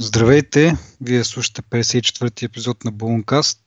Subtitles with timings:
[0.00, 0.76] Здравейте!
[1.00, 3.58] Вие слушате 54-ти епизод на Балункаст.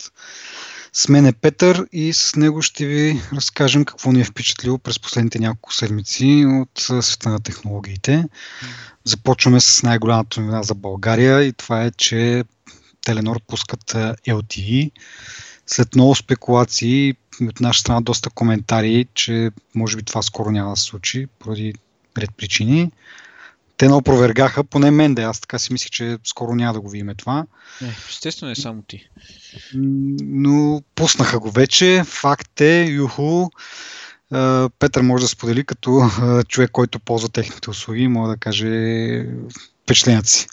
[0.93, 4.99] С мен е Петър и с него ще ви разкажем какво ни е впечатлило през
[4.99, 8.25] последните няколко седмици от света на технологиите.
[9.03, 12.43] Започваме с най-голямата новина за България и това е, че
[13.05, 13.83] Теленор пускат
[14.27, 14.91] LTE.
[15.67, 20.75] След много спекулации от наша страна доста коментари, че може би това скоро няма да
[20.75, 21.73] се случи, поради
[22.17, 22.91] ред причини
[23.77, 26.89] те не опровергаха, поне мен да аз така си мислих, че скоро няма да го
[26.89, 27.45] видим това.
[27.81, 29.09] Не, естествено е само ти.
[29.73, 33.49] Но пуснаха го вече, факт е, юху,
[34.79, 36.09] Петър може да сподели като
[36.47, 39.25] човек, който ползва техните услуги, може да каже
[39.83, 40.47] впечатленията си.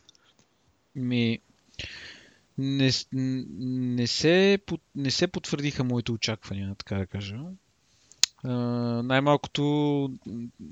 [0.96, 1.38] Ми,
[2.58, 4.58] не, не, се,
[4.94, 7.36] не се потвърдиха моите очаквания, така да кажа.
[8.44, 9.62] Uh, най-малкото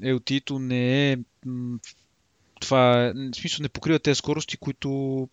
[0.03, 1.17] LT-то не е
[2.63, 5.29] това е, в смисъл не покрива тези скорости, които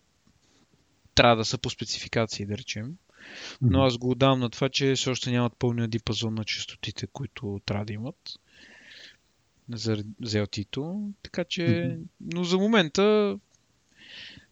[1.14, 2.96] трябва да са по спецификации, да речем.
[3.62, 7.60] Но аз го отдавам на това, че все още нямат пълния дипазон на частотите, които
[7.66, 8.38] трябва да имат
[9.68, 11.10] за, LT-то.
[11.22, 13.38] Така че, но за момента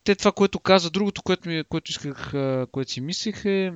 [0.04, 2.32] те това, което каза, другото, което, ми, което исках,
[2.70, 3.72] което си мислех е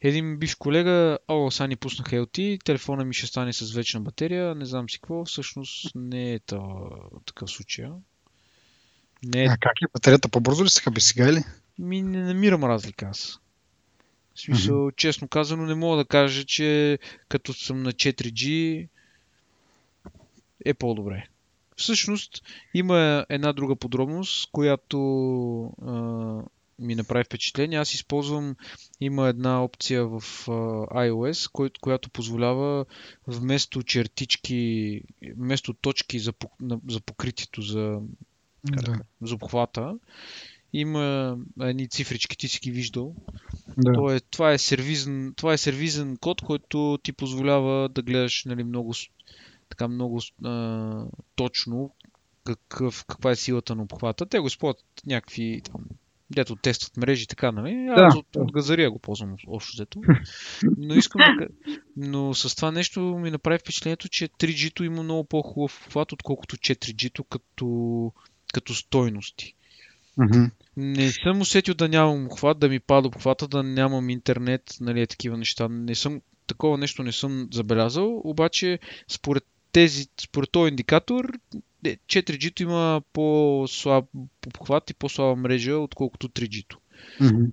[0.00, 4.54] един бивш колега, о, сега ни пуснаха LT, телефона ми ще стане с вечна батерия,
[4.54, 6.40] не знам си какво, всъщност не е
[7.26, 7.88] такъв случай.
[9.24, 9.46] Не...
[9.50, 9.92] А как е?
[9.92, 11.44] Батерията по-бързо ли се хаби сега или?
[11.78, 13.40] Ми не намирам разлика аз.
[14.34, 14.96] В смисъл, mm-hmm.
[14.96, 18.88] честно казано, не мога да кажа, че като съм на 4G
[20.64, 21.26] е по-добре.
[21.76, 22.42] Всъщност,
[22.74, 24.98] има една друга подробност, която
[25.86, 25.92] а,
[26.78, 27.78] ми направи впечатление.
[27.78, 28.56] Аз използвам,
[29.00, 30.52] има една опция в а,
[31.06, 32.84] iOS, кой, която позволява
[33.26, 35.02] вместо чертички,
[35.36, 36.32] вместо точки за,
[36.88, 38.00] за покритието, за
[38.64, 39.00] да.
[39.22, 39.98] за обхвата.
[40.72, 43.14] Има едни цифрички, ти си ги виждал.
[43.76, 43.92] Да.
[43.92, 48.64] То е, това, е сервизен, това е сервизен код, който ти позволява да гледаш нали,
[48.64, 48.94] много,
[49.68, 51.04] така много а,
[51.36, 51.90] точно
[52.44, 54.26] какъв, каква е силата на обхвата.
[54.26, 55.84] Те го използват някакви там,
[56.30, 57.86] дето тестват мрежи, така, нали?
[57.86, 57.94] Да.
[58.02, 60.00] Аз от, от газария го ползвам общо взето.
[60.78, 61.46] Но искам да
[61.96, 67.24] Но с това нещо ми направи впечатлението, че 3G-то има много по-хубав обхват, отколкото 4G-то
[67.24, 68.12] като
[68.52, 69.54] като стойности.
[70.18, 70.50] Mm-hmm.
[70.76, 75.06] Не съм усетил да нямам обхват, да ми пада обхвата, да нямам интернет, нали, е
[75.06, 75.68] такива неща.
[75.68, 81.32] Не съм, такова нещо не съм забелязал, обаче според тези, според този индикатор
[81.84, 84.04] 4G-то има по-слаб
[84.46, 86.78] обхват и по-слаба мрежа, отколкото 3G-то.
[87.20, 87.50] Mm-hmm.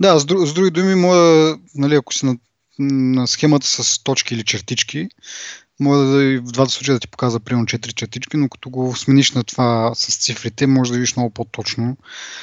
[0.00, 2.38] Да, с, дру, с други думи, моя, нали, ако си на,
[2.78, 5.08] на схемата с точки или чертички,
[5.80, 8.96] може да и в двата случая да ти показва примерно 4 четички, но като го
[8.96, 11.96] смениш на това с цифрите, може да видиш много по-точно.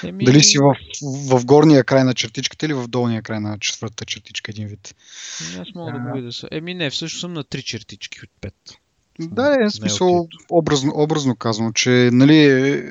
[0.03, 0.25] Еми...
[0.25, 0.75] Дали си в,
[1.29, 4.95] в горния край на чертичката или в долния край на четвъртата чертичка, един вид.
[5.41, 6.29] Еми, аз мога да го видя.
[6.51, 8.53] Еми не, всъщност съм на 3 чертички от 5.
[9.19, 12.83] Да, е смисъл образно, образно казано, че нали,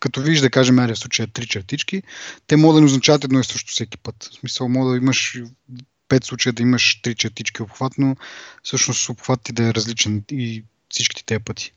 [0.00, 2.02] като видиш да кажем, аре в случая три чертички,
[2.46, 4.28] те могат да не означават едно и също всеки път.
[4.32, 5.40] В смисъл, мога да имаш
[6.08, 8.16] пет случая да имаш три четички обхват, но
[8.62, 11.72] всъщност обхват ти да е различен и всичките тези пъти.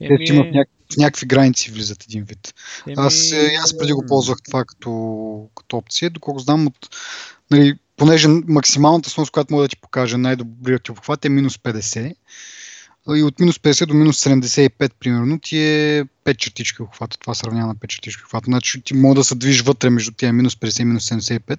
[0.00, 0.26] Еми...
[0.26, 0.68] Те имат няк...
[0.94, 2.54] в някакви граници влизат един вид.
[2.86, 2.94] Еми...
[2.98, 6.96] Аз, е, аз преди го ползвах това като, като опция, доколко знам от
[7.50, 12.14] нали, понеже максималната стойност, която мога да ти покажа най-добрият ти обхват е минус 50
[13.08, 17.18] и от минус 50 до минус 75 примерно ти е 5 чертички обхвата.
[17.18, 18.44] Това сравнява на 5 чертички обхвата.
[18.44, 21.58] Значи ти може да се движиш вътре между тия минус 50 и минус 75,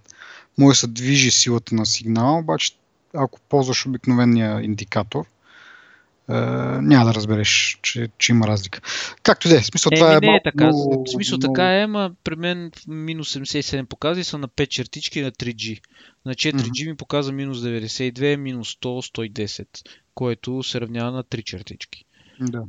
[0.57, 2.73] може да се движи силата на сигнала, обаче
[3.13, 5.25] ако ползваш обикновения индикатор,
[6.29, 6.33] е,
[6.81, 8.81] няма да разбереш, че, че има разлика.
[9.23, 10.19] Както да е, смисъл е, това е.
[10.19, 10.65] Не е така.
[10.65, 11.53] Много, смисъл много...
[11.53, 15.81] така е, ама при мен минус 77 показва са на 5 чертички на 3G.
[16.25, 16.89] На 4G mm-hmm.
[16.89, 19.67] ми показва минус 92, минус 100, 110,
[20.15, 22.05] което се равнява на 3 чертички.
[22.39, 22.63] Да.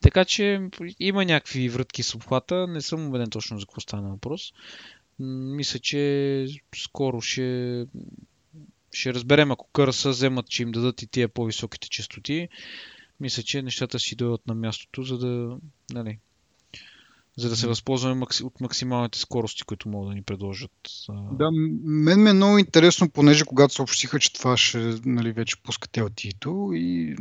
[0.00, 0.60] Така че
[1.00, 4.52] има някакви вратки с обхвата, не съм убеден точно за какво стана въпрос.
[5.18, 7.86] Мисля, че скоро ще,
[8.92, 12.48] ще разберем, ако кърса вземат, че им дадат и тия по-високите частоти.
[13.20, 15.58] Мисля, че нещата си дойдат на мястото, за да,
[15.90, 16.18] нали,
[17.38, 20.70] за да се възползваме от максималните скорости, които могат да ни предложат.
[21.32, 21.50] Да,
[21.84, 26.70] мен ми е много интересно, понеже когато съобщиха, че това ще нали, вече пускат LTE-то
[26.72, 27.16] и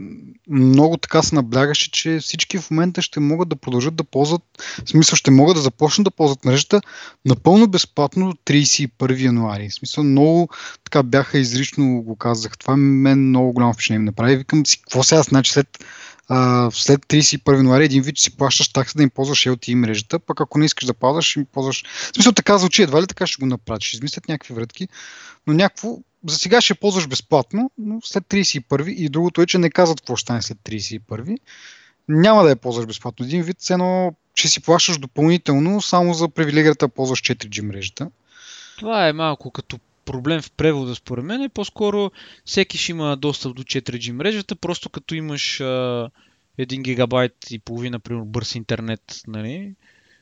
[0.49, 4.41] много така се наблягаше, че всички в момента ще могат да продължат да ползват,
[4.85, 6.81] в смисъл ще могат да започнат да ползват мрежата
[7.25, 9.69] напълно безплатно до 31 януари.
[9.69, 10.49] В смисъл много
[10.83, 12.57] така бяха изрично го казах.
[12.57, 14.37] Това мен много голямо впечатление направи.
[14.37, 15.67] Викам си, какво сега значи след
[16.27, 20.41] а, след 31 януари един вид си плащаш такса да им ползваш LTE мрежата пък
[20.41, 21.83] ако не искаш да ще ми ползваш.
[21.85, 23.94] В смисъл така звучи, едва ли така ще го направиш.
[23.94, 24.88] Измислят някакви вратки,
[25.47, 25.97] но някакво
[26.27, 30.15] за сега ще ползваш безплатно, но след 31 и другото е, че не казват какво
[30.15, 31.38] ще стане след 31
[32.09, 33.25] няма да я ползваш безплатно.
[33.25, 38.09] Един вид, цено, че си плащаш допълнително само за привилегията да ползваш 4G мрежата.
[38.77, 42.12] Това е малко като проблем в превода според мен е по-скоро
[42.45, 46.09] всеки ще има достъп до 4G мрежата, просто като имаш а,
[46.59, 49.75] 1 гигабайт и половина, примерно, бърз интернет, нали?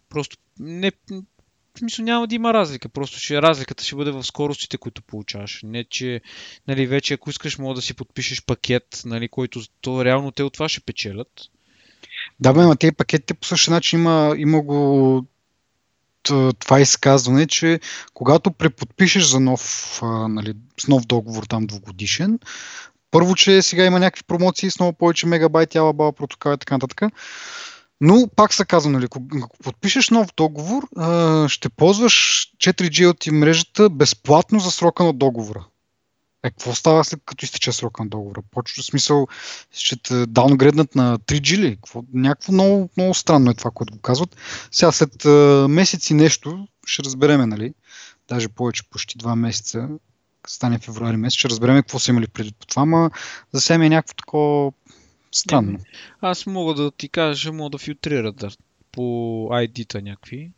[0.09, 0.91] Просто не,
[1.75, 5.59] в смисъл няма да има разлика, просто ще, разликата ще бъде в скоростите, които получаваш.
[5.63, 6.21] Не, че
[6.67, 10.53] нали, вече ако искаш, мога да си подпишеш пакет, нали, който то реално те от
[10.53, 11.29] това ще печелят.
[12.39, 15.25] Да, бе, но тези пакетите по същия начин има, има го
[16.59, 17.79] това изказване, че
[18.13, 22.39] когато преподпишеш за нов, а, нали, с нов договор, там двугодишен,
[23.11, 27.01] първо, че сега има някакви промоции с много повече мегабайти, алабала, протокол и така нататък.
[28.01, 30.87] Но пак се казва, нали, ако подпишеш нов договор,
[31.49, 35.65] ще ползваш 4G от мрежата безплатно за срока на договора.
[36.45, 38.41] Е, какво става след като изтече срока на договора?
[38.51, 39.27] Почва смисъл,
[39.71, 41.75] ще те даунгреднат на 3G ли?
[41.75, 42.03] Какво?
[42.13, 44.37] Някакво много, много странно е това, което го казват.
[44.71, 47.73] Сега след а, месеци нещо ще разбереме, нали?
[48.27, 49.89] Даже повече, почти два месеца,
[50.47, 53.11] стане февруари месец, ще разбереме какво са имали преди по това, ма
[53.53, 54.71] за сега ми е някакво такова
[55.31, 55.79] странно.
[56.21, 58.49] Аз мога да ти кажа, мога да филтрират да,
[58.91, 59.01] по
[59.51, 60.51] ID-та някакви.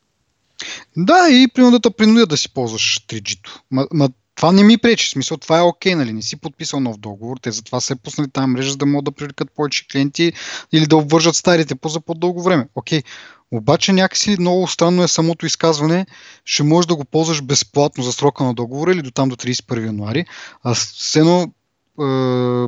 [0.98, 3.62] Да, и примерно да те принудят да си ползваш 3G-то.
[3.72, 5.07] Ма, ма това не ми пречи.
[5.07, 6.13] В смисъл, това е окей, okay, нали?
[6.13, 7.38] Не си подписал нов договор.
[7.42, 10.34] Те затова се е пуснали тази мрежа, за да могат да привлекат повече клиенти
[10.72, 12.68] или да обвържат старите по за по-дълго време.
[12.75, 13.00] Окей.
[13.00, 13.06] Okay.
[13.51, 16.06] Обаче някакси много странно е самото изказване.
[16.45, 19.86] Ще можеш да го ползваш безплатно за срока на договора или до там до 31
[19.86, 20.25] януари.
[20.63, 21.54] А с едно
[22.01, 22.66] е,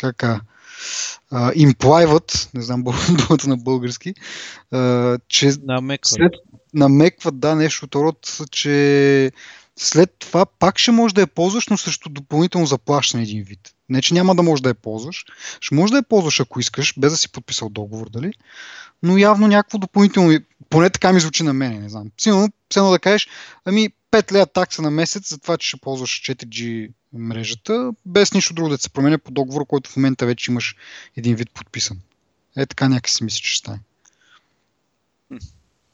[0.00, 0.42] как
[1.54, 4.14] имплайват, не знам думата на български,
[4.70, 6.14] а, че намекват.
[6.14, 6.32] След,
[6.74, 9.32] намекват, да, нещо от род, че
[9.76, 13.74] след това пак ще можеш да я ползваш, но срещу допълнително заплащане един вид.
[13.88, 15.24] Не, че няма да можеш да я ползваш.
[15.60, 18.32] Ще можеш да я ползваш, ако искаш, без да си подписал договор, дали?
[19.02, 20.38] Но явно някакво допълнително,
[20.70, 22.10] поне така ми звучи на мен, не знам.
[22.18, 23.28] Сигурно, цено да кажеш,
[23.64, 28.54] ами 5 лея такса на месец за това, че ще ползваш 4G мрежата, без нищо
[28.54, 30.76] друго да се променя по договор, който в момента вече имаш
[31.16, 31.98] един вид подписан.
[32.56, 33.78] Е така някакси мисля, че ще стане.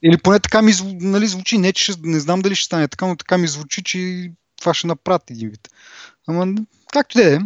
[0.02, 3.16] Или поне така ми нали, звучи, не че не знам дали ще стане така, но
[3.16, 5.68] така ми звучи, че това ще направи един вид.
[6.28, 6.54] Ама,
[6.92, 7.38] както да е.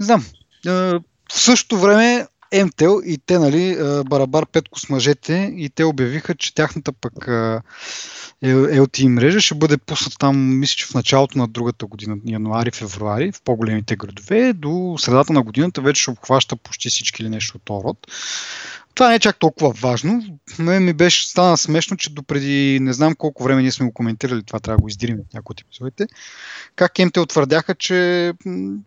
[0.00, 0.26] Не знам.
[0.64, 1.00] В
[1.32, 2.26] същото време
[2.64, 3.76] МТЛ и те, нали,
[4.06, 7.14] Барабар Петко с мъжете и те обявиха, че тяхната пък
[8.44, 13.42] LTE мрежа ще бъде пусната там, мисля, че в началото на другата година, януари-февруари, в
[13.42, 14.52] по-големите градове.
[14.52, 18.06] До средата на годината вече ще обхваща почти всички или нещо от род.
[18.94, 20.38] Това не е чак толкова важно.
[20.58, 24.42] Но ми беше стана смешно, че допреди не знам колко време ние сме го коментирали,
[24.42, 26.06] това трябва да го издирим от някои от епизодите,
[26.76, 28.32] как МТ утвърдяха, че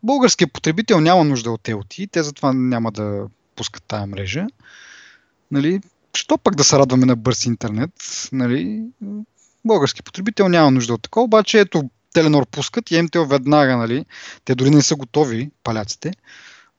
[0.03, 4.47] българският потребител няма нужда от LTE, те затова няма да пускат тая мрежа.
[5.51, 5.81] Нали,
[6.17, 7.91] що пък да се радваме на бърз интернет?
[8.31, 8.83] Нали,
[9.65, 14.05] български потребител няма нужда от такова, обаче ето Теленор пускат и МТО веднага, нали,
[14.45, 16.11] те дори не са готови, паляците,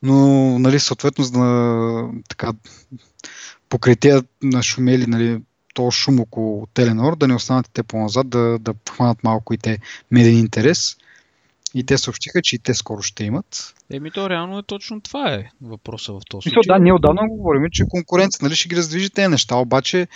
[0.05, 2.53] но, нали, съответно, да, така,
[3.69, 3.97] покрай
[4.43, 5.43] на шумели, нали,
[5.75, 9.79] то шум около Теленор, да не останат те по-назад, да, да хванат малко и те
[10.11, 10.97] меден интерес.
[11.75, 13.75] И те съобщиха, че и те скоро ще имат.
[13.93, 16.61] Еми то реално е точно това е въпроса в този случай.
[16.67, 20.09] Да, ние отдавна говорим, че конкуренция нали, ще ги раздвижи тези неща, обаче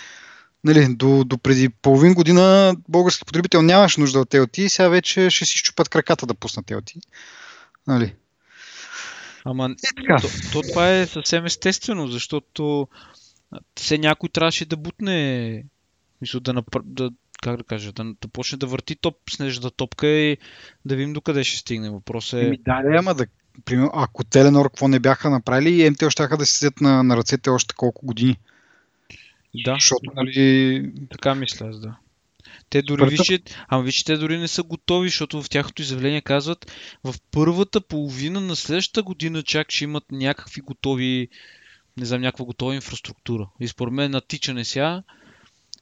[0.63, 5.29] нали, до, до преди половин година български потребител нямаше нужда от TLT и сега вече
[5.29, 6.97] ще си щупат краката да пуснат TLT.
[7.87, 8.15] Нали?
[9.45, 10.17] Ама е, така.
[10.21, 12.87] То, то, това е съвсем естествено, защото
[13.75, 15.63] все някой трябваше да бутне,
[16.21, 16.79] мисля, да, напр...
[16.83, 20.37] да, как да кажа, да, да почне да върти топ, снежната топка и
[20.85, 21.89] да видим докъде ще стигне.
[21.89, 22.49] Въпросът е...
[22.49, 23.25] да, да, ама да,
[23.65, 27.49] примерно, ако Теленор какво не бяха направили, и МТО ще да седят на, на ръцете
[27.49, 28.37] още колко години.
[29.65, 29.73] Да.
[29.73, 30.91] Защото, нали...
[31.11, 31.97] Така мисля аз, да.
[32.69, 36.71] Те дори, вижте, ама вижте, те дори не са готови, защото в тяхното изявление казват,
[37.03, 41.27] в първата половина на следващата година чак ще имат някакви готови,
[41.97, 43.49] не знам, някаква готова инфраструктура.
[43.59, 45.03] И според мен натичане сега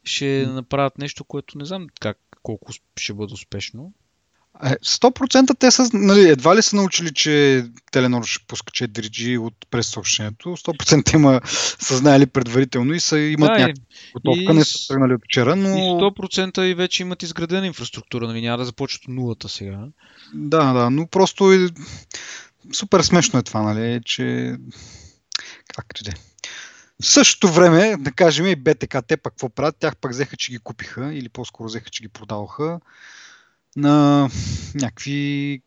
[0.03, 3.93] ще направят нещо, което не знам как, колко ще бъде успешно.
[4.63, 9.53] 100% е, те са, нали, едва ли са научили, че Теленор ще пуска 4G от
[9.71, 10.49] през съобщението.
[10.49, 11.41] 100% има
[11.79, 13.83] са знаели предварително и са, имат да, някаква
[14.13, 15.69] готовка, и, не са тръгнали от вчера, но...
[15.69, 19.79] И 100% и вече имат изградена инфраструктура, нали, няма да започват от нулата сега.
[20.33, 21.69] Да, да, но просто е...
[22.73, 24.55] супер смешно е това, нали, че...
[25.75, 26.11] Както де.
[27.01, 30.51] В същото време, да кажем и БТК, те пак какво правят, тях пак взеха, че
[30.51, 32.79] ги купиха или по-скоро взеха, че ги продаваха
[33.77, 34.29] на
[34.75, 35.61] някакви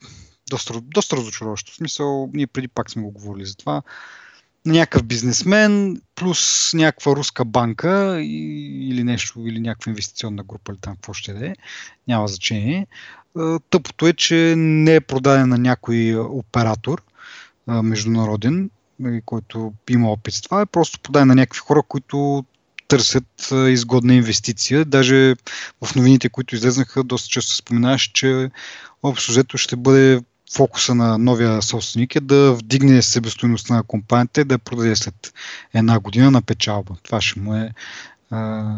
[0.51, 1.75] доста, доста разочароващо.
[1.75, 3.83] Смисъл, ние преди пак сме го говорили за това.
[4.67, 11.13] Някакъв бизнесмен, плюс някаква руска банка или нещо, или някаква инвестиционна група, или там какво
[11.13, 11.55] ще да е,
[12.09, 12.87] няма значение.
[13.71, 17.03] Тъпото е, че не е продаден на някой оператор
[17.67, 18.71] международен,
[19.25, 22.45] който има опит с това, е просто продаден на някакви хора, които
[22.91, 24.85] търсят изгодна инвестиция.
[24.85, 25.37] Даже
[25.85, 28.51] в новините, които излезнаха, доста често споменаваш, че
[29.03, 30.21] общо взето ще бъде
[30.55, 35.33] фокуса на новия собственик е да вдигне себестоеността на компанията и да я продаде след
[35.75, 36.97] една година на печалба.
[37.03, 37.71] Това ще му е
[38.31, 38.75] а,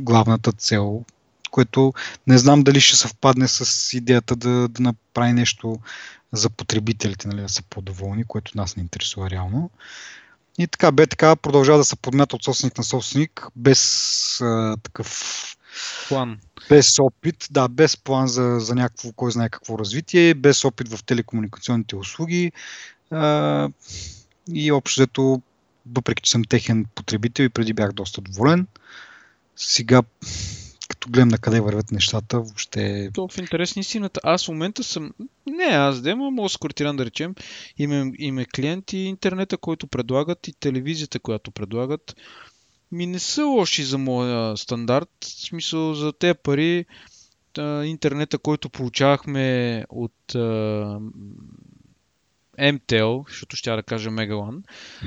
[0.00, 1.04] главната цел,
[1.50, 1.92] което
[2.26, 5.78] не знам дали ще съвпадне с идеята да, да направи нещо
[6.32, 9.70] за потребителите, нали, да са по-доволни, което нас не интересува реално.
[10.58, 15.44] И така, бе така, продължава да се подмята от собственик на собственик, без а, такъв
[16.08, 16.38] план.
[16.68, 21.04] Без опит, да, без план за, за някакво, кой знае какво развитие, без опит в
[21.04, 22.52] телекомуникационните услуги.
[23.10, 23.68] А,
[24.52, 25.42] и общо
[25.94, 28.66] въпреки че съм техен потребител и преди бях доста доволен,
[29.56, 30.02] сега
[30.98, 33.10] като гледам на къде вървят нещата, въобще...
[33.14, 35.12] То в интерес на истината, аз в момента съм...
[35.46, 37.34] Не аз да мога да скортирам да речем.
[37.78, 42.16] Име, име клиент интернета, който предлагат и телевизията, която предлагат
[42.92, 45.10] ми не са лоши за моя стандарт.
[45.20, 46.84] В смисъл за тези пари
[47.84, 50.34] интернета, който получавахме от
[52.60, 54.62] MTL, защото ще да кажа Мегалан,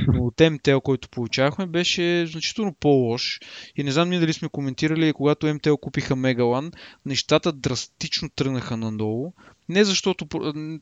[0.08, 3.40] но от MTL, който получавахме, беше значително по-лош.
[3.76, 6.72] И не знам ние дали сме коментирали, когато MTL купиха Мегалан,
[7.06, 9.34] нещата драстично тръгнаха надолу.
[9.70, 10.26] Не защото,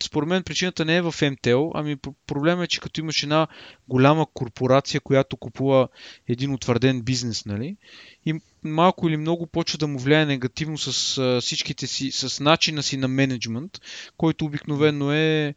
[0.03, 1.97] според мен, причината не е в MTL, ами
[2.27, 3.47] проблема е, че като имаш една
[3.87, 5.87] голяма корпорация, която купува
[6.27, 7.77] един утвърден бизнес, нали,
[8.25, 8.33] и
[8.63, 13.07] малко или много почва да му влияе негативно с всичките си, с начина си на
[13.07, 13.71] менеджмент,
[14.17, 15.55] който обикновено е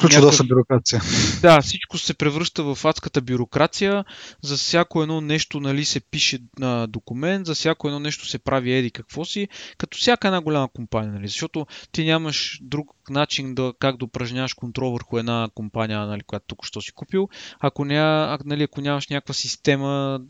[0.00, 1.02] Включва доста бюрокрация.
[1.42, 4.04] Да, всичко се превръща в адската бюрокрация.
[4.42, 8.72] За всяко едно нещо нали, се пише на документ, за всяко едно нещо се прави
[8.72, 11.12] еди какво си, като всяка една голяма компания.
[11.12, 16.22] Нали, защото ти нямаш друг начин да, как да упражняваш контрол върху една компания, нали,
[16.22, 17.28] която тук що си купил,
[17.60, 20.20] ако, ня, нали, ако нямаш някаква система,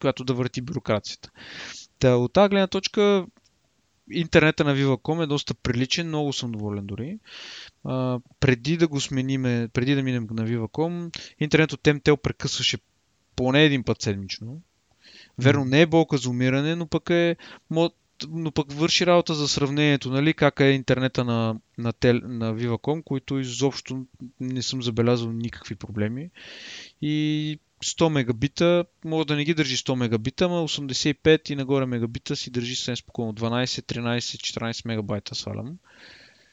[0.00, 1.30] която да върти бюрокрацията.
[1.98, 3.26] Та, от тази гледна точка
[4.10, 7.18] интернета на Viva.com е доста приличен, много съм доволен дори.
[7.84, 12.78] А, преди да го смениме, преди да минем на Viva.com, интернет от MTL прекъсваше
[13.36, 14.60] поне един път седмично.
[15.38, 17.36] Верно, не е болка за умиране, но пък е
[18.28, 23.04] но пък върши работа за сравнението, нали, как е интернета на, на, тел, на Viva.com,
[23.04, 24.06] които изобщо
[24.40, 26.30] не съм забелязал никакви проблеми.
[27.02, 32.36] И 100 мегабита, може да не ги държи 100 мегабита, но 85 и нагоре мегабита
[32.36, 33.34] си държи съвсем спокойно.
[33.34, 35.78] 12, 13, 14 мегабайта свалям.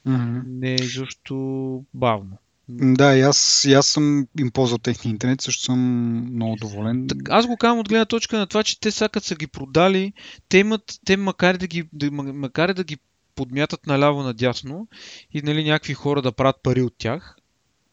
[0.07, 0.43] Mm-hmm.
[0.45, 1.35] Не е изобщо
[1.93, 2.37] бавно.
[2.69, 5.79] Да, и аз, и аз съм им ползвал техния интернет, също съм
[6.35, 7.07] много доволен.
[7.07, 10.13] Так, аз го казвам от гледна точка на това, че те сега са ги продали,
[10.49, 12.97] те имат, те макар да ги, макар да ги
[13.35, 14.87] подмятат наляво надясно
[15.33, 17.35] и нали, някакви хора да правят пари от тях,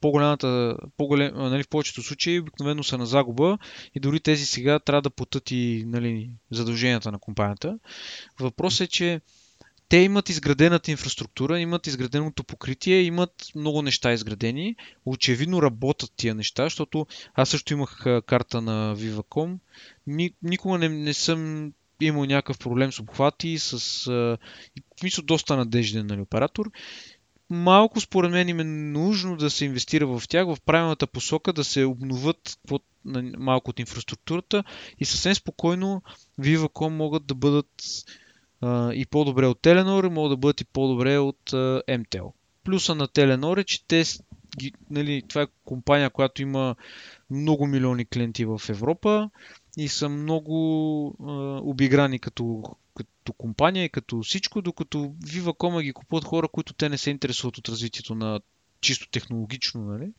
[0.00, 3.59] по-голямата, по-голем, нали, в повечето случаи обикновено са на загуба
[3.94, 7.78] и дори тези сега трябва да потът и нали, задълженията на компанията.
[8.40, 9.21] Въпросът е, че
[9.94, 14.76] те имат изградената инфраструктура, имат изграденото покритие, имат много неща изградени.
[15.06, 19.58] Очевидно работят тия неща, защото аз също имах карта на Viva.com.
[20.42, 24.08] Никога не, не съм имал някакъв проблем с обхвати, с
[25.02, 26.70] мисля, доста надежден нали, оператор
[27.50, 31.64] малко според мен им е нужно да се инвестира в тях в правилната посока, да
[31.64, 32.58] се обноват
[33.38, 34.64] малко от инфраструктурата
[34.98, 36.02] и съвсем спокойно
[36.40, 37.68] Viva.com могат да бъдат
[38.94, 42.33] и по-добре от Telenor, могат да бъдат и по-добре от а, MTEL.
[42.64, 44.04] Плюса на Telenor е, че те,
[44.90, 46.75] нали, това е компания, която има
[47.30, 49.30] много милиони клиенти в Европа
[49.76, 52.62] и са много а, обиграни като
[52.94, 57.59] като компания и като всичко, докато Viva.com ги купуват хора, които те не се интересуват
[57.59, 58.40] от развитието на
[58.80, 60.12] чисто технологично, нали?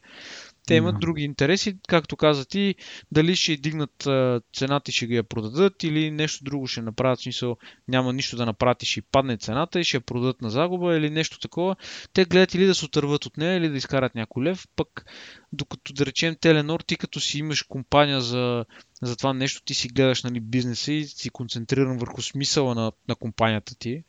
[0.68, 2.76] Те имат други интереси, както каза ти,
[3.12, 4.08] дали ще дигнат
[4.54, 7.58] цената и ще ги я продадат или нещо друго ще направят, смисъл
[7.88, 11.10] няма нищо да направят и ще падне цената и ще я продадат на загуба или
[11.10, 11.76] нещо такова.
[12.14, 15.06] Те гледат или да се отърват от нея или да изкарат някой лев, пък
[15.54, 18.66] докато да речем Теленор, ти като си имаш компания за,
[19.02, 23.16] за това нещо, ти си гледаш нали, бизнеса и си концентриран върху смисъла на, на
[23.16, 24.04] компанията ти.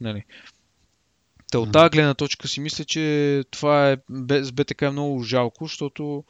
[0.00, 0.24] Нали.
[1.50, 3.96] Та от тази гледна точка си мисля, че това е
[4.42, 6.24] с БТК е много жалко, защото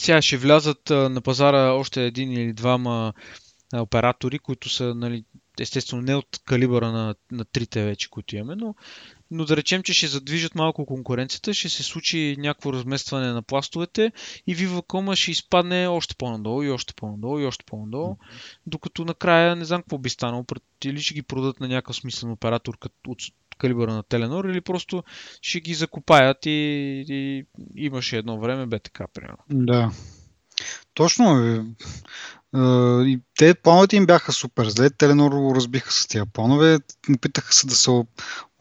[0.00, 3.12] сега ще влязат на пазара още един или двама
[3.74, 5.24] оператори, които са нали,
[5.60, 8.74] естествено не от калибъра на, на трите вече, които имаме, но,
[9.30, 14.12] но да речем, че ще задвижат малко конкуренцията, ще се случи някакво разместване на пластовете
[14.46, 18.58] и Viva.com ще изпадне още по-надолу и още по-надолу и още по-надолу, mm-hmm.
[18.66, 20.44] докато накрая не знам какво би станало,
[20.84, 23.18] или ще ги продадат на някакъв смислен оператор като от
[23.62, 25.04] калибъра на Теленор, или просто
[25.42, 26.50] ще ги закопаят и,
[27.08, 27.44] и
[27.76, 29.38] имаше едно време БТК, примерно.
[29.50, 29.90] Да.
[30.94, 31.38] Точно.
[31.46, 31.64] Е.
[33.08, 34.90] И те плановете им бяха супер зле.
[34.90, 36.78] Теленор разбиха с тези планове.
[37.16, 37.90] Опитаха се да се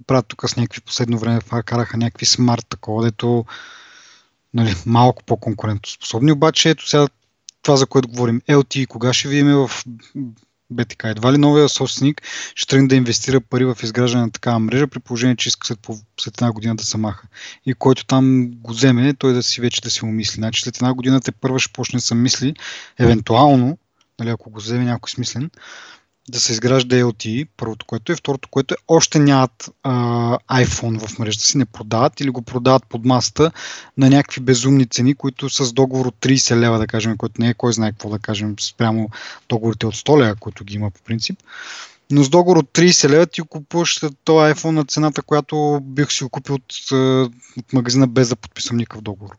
[0.02, 1.40] оправят тук с някакви последно време.
[1.66, 3.46] Караха някакви смарт такова, дето
[4.54, 6.32] нали, малко по-конкурентоспособни.
[6.32, 7.08] Обаче ето сега
[7.62, 9.72] това, за което говорим, LTE, кога ще видим в
[10.72, 11.10] БТК.
[11.10, 12.22] Едва ли новия собственик
[12.56, 15.80] ще тръгне да инвестира пари в изграждане на такава мрежа, при положение, че иска след,
[16.20, 17.28] след една година да се маха.
[17.66, 20.36] И който там го вземе, той да си вече да си умисли.
[20.36, 22.54] Значи след една година те първа ще почне да се мисли,
[23.00, 23.78] евентуално,
[24.20, 25.50] нали, ако го вземе някой смислен,
[26.30, 28.16] да се изгражда LTE, първото което е.
[28.16, 29.94] Второто, което е, още нямат а,
[30.38, 33.52] iPhone в мрежата си, не продават или го продават под масата
[33.98, 37.54] на някакви безумни цени, които с договор от 30 лева, да кажем, който не е
[37.54, 39.10] кой знае какво да кажем, спрямо
[39.50, 41.40] договорите от 100 лева, които ги има по принцип.
[42.12, 46.24] Но с договор от 30 лева ти купуваш този iPhone на цената, която бих си
[46.24, 46.74] го купил от,
[47.58, 49.38] от магазина без да подписам никакъв договор.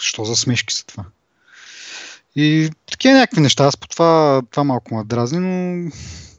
[0.00, 1.04] Що за смешки са това?
[2.36, 3.64] И такива някакви неща.
[3.64, 5.90] Аз по това, това малко ме дразни, но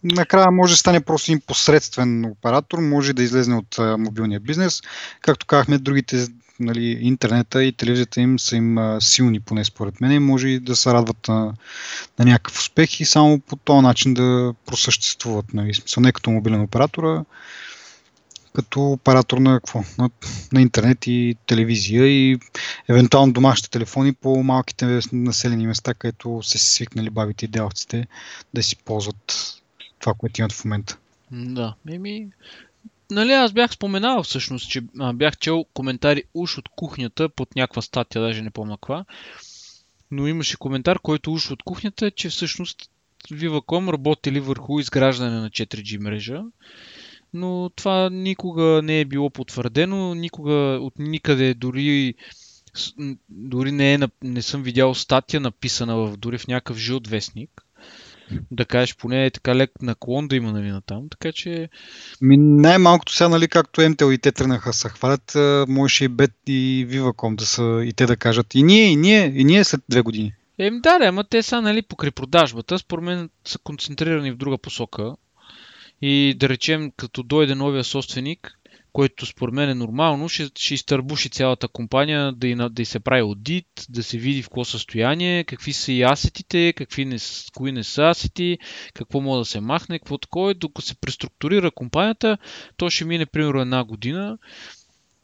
[0.04, 4.82] накрая може да стане просто един посредствен оператор, може да излезне от а, мобилния бизнес.
[5.22, 6.28] Както казахме, другите
[6.60, 10.76] нали, интернета и телевизията им са им а, силни, поне според мен, може и да
[10.76, 11.54] се радват на,
[12.20, 15.54] на някакъв успех и само по този начин да просъществуват.
[15.54, 15.74] Нали.
[15.74, 17.26] Смисъл, не като мобилен оператор, а
[18.54, 19.84] като оператор на, какво?
[19.98, 20.10] на,
[20.54, 22.40] на интернет и телевизия и
[22.90, 28.08] евентуално домашните телефони по малките населени места, където се си свикнали бабите и делците
[28.54, 29.56] да си ползват
[30.00, 30.98] това, което имат в момента.
[31.32, 32.28] Да, еми,
[33.12, 37.82] нали аз бях споменал всъщност, че а, бях чел коментари уж от кухнята под някаква
[37.82, 39.06] статия, даже не помня каква,
[40.12, 42.90] но имаше коментар, който уж от кухнята, че всъщност
[43.32, 46.44] Viva.com работили върху изграждане на 4G мрежа
[47.34, 52.14] но това никога не е било потвърдено, никога от никъде дори
[53.30, 57.50] дори не, е, не съм видял статия написана в, дори в някакъв жълт вестник.
[58.52, 61.10] Да кажеш, поне е така лек наклон да има нали, на там.
[61.10, 61.70] Така че.
[62.22, 65.38] Ми, най-малкото сега, нали, както МТЛ и те тръгнаха се хвалят,
[65.68, 68.56] можеше и Бет и Viva.com да са и те да кажат.
[68.56, 70.34] И ние, и ние, и ние след две години.
[70.58, 74.58] Ем, да, да, ама те са, нали, покри продажбата, според мен са концентрирани в друга
[74.58, 75.16] посока.
[76.02, 78.60] И да речем, като дойде новия собственик,
[78.94, 83.00] което според мен е нормално, ще, ще изтърбуши цялата компания, да й, да й се
[83.00, 87.18] прави аудит, да се види в какво състояние, какви са и асетите, какви не,
[87.56, 88.58] кои не са асети,
[88.94, 90.54] какво може да се махне, какво такова.
[90.54, 92.38] Докато се преструктурира компанията,
[92.78, 94.38] то ще мине примерно една година.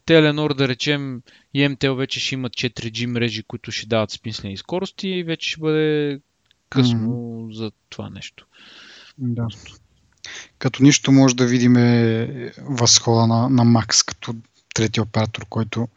[0.06, 1.22] Теленор, да речем,
[1.54, 5.60] и МТЛ вече ще имат 4G мрежи, които ще дават смислени скорости и вече ще
[5.60, 6.20] бъде
[6.68, 7.52] късно mm-hmm.
[7.52, 8.46] за това нещо.
[9.18, 9.46] Да
[10.58, 11.74] като нищо може да видим
[12.58, 14.34] възхода на, на Max като
[14.76, 15.88] трети оператор, който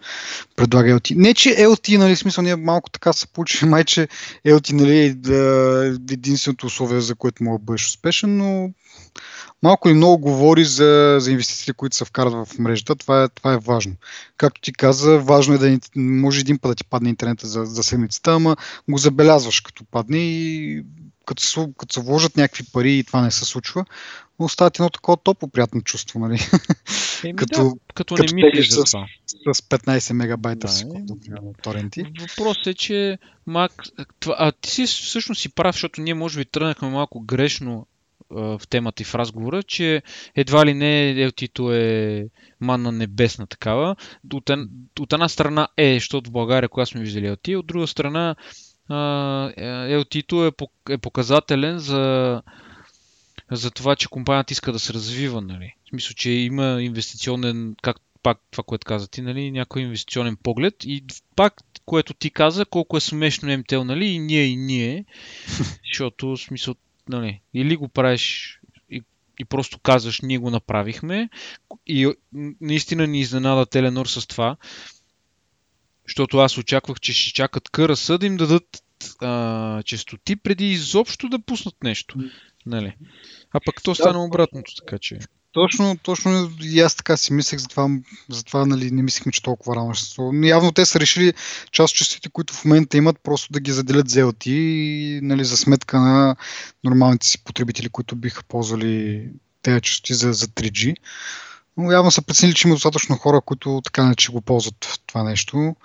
[0.55, 1.15] предлага LT.
[1.15, 4.07] Не, че LT, нали, смисъл, ние малко така се получи, май, че
[4.47, 8.69] LT нали, е единственото условие, за което мога да бъдеш успешен, но
[9.63, 12.95] малко или много говори за, за инвестициите, които се вкарат в мрежата.
[12.95, 13.93] Това е, това е важно.
[14.37, 17.83] Както ти каза, важно е да може един път да ти падне интернета за, за
[17.83, 18.55] седмицата, ама
[18.89, 20.83] го забелязваш като падне и
[21.29, 23.85] като, като се вложат някакви пари и това не се случва,
[24.39, 26.39] остават едно такова топло приятно чувство, нали?
[27.23, 29.05] Еми, като, да, като, като не мислиш за това.
[29.27, 31.15] С, с 15 мегабайта да, секунда,
[31.63, 32.03] торенти.
[32.19, 33.17] Въпросът е, че
[34.19, 37.87] това, а ти си всъщност си прав, защото ние може би тръгнахме малко грешно
[38.29, 40.01] в темата и в разговора, че
[40.35, 42.25] едва ли не LT-то е
[42.59, 43.95] манна небесна такава.
[44.33, 44.49] От,
[44.99, 48.35] от една страна е, защото в България, когато сме виждали LT, от друга страна
[48.89, 50.51] LT-то е,
[50.93, 52.41] е показателен за,
[53.51, 55.41] за това, че компанията иска да се развива.
[55.41, 55.75] Нали.
[55.85, 60.75] В смисъл, че има инвестиционен, как пак това, което каза ти, нали, някой инвестиционен поглед
[60.83, 61.03] и
[61.35, 61.53] пак,
[61.85, 65.05] което ти каза, колко е смешно МТЛ, нали, и ние, и ние,
[65.85, 66.75] защото, в смисъл,
[67.09, 69.03] нали, или го правиш и,
[69.39, 71.29] и просто казваш, ние го направихме.
[71.87, 72.13] И
[72.61, 74.57] наистина ни изненада Теленор с това,
[76.09, 78.83] защото аз очаквах, че ще чакат къра да им дадат
[79.21, 82.15] а, честоти преди изобщо да пуснат нещо.
[82.65, 82.95] Нали?
[83.51, 85.19] А пък то стана обратното, така че.
[85.51, 87.89] Точно, точно и аз така си мислех, затова,
[88.29, 91.33] затова нали, не мислихме, че толкова рано ще Явно те са решили
[91.71, 95.45] част от частите, които в момента имат, просто да ги заделят за LT и нали,
[95.45, 96.35] за сметка на
[96.83, 99.25] нормалните си потребители, които биха ползвали
[99.61, 100.95] тези частоти за, за 3G.
[101.79, 105.23] Но явно са преценили, че има достатъчно хора, които така не че го ползват това
[105.23, 105.75] нещо.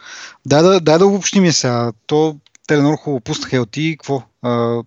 [0.46, 1.92] Дай да, дай да обобщим сега.
[2.06, 3.96] То Теленор хубаво пуснаха LT.
[3.96, 4.22] Какво?
[4.42, 4.82] А,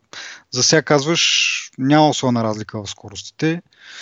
[0.52, 3.62] за сега казваш, няма особена разлика в скоростите.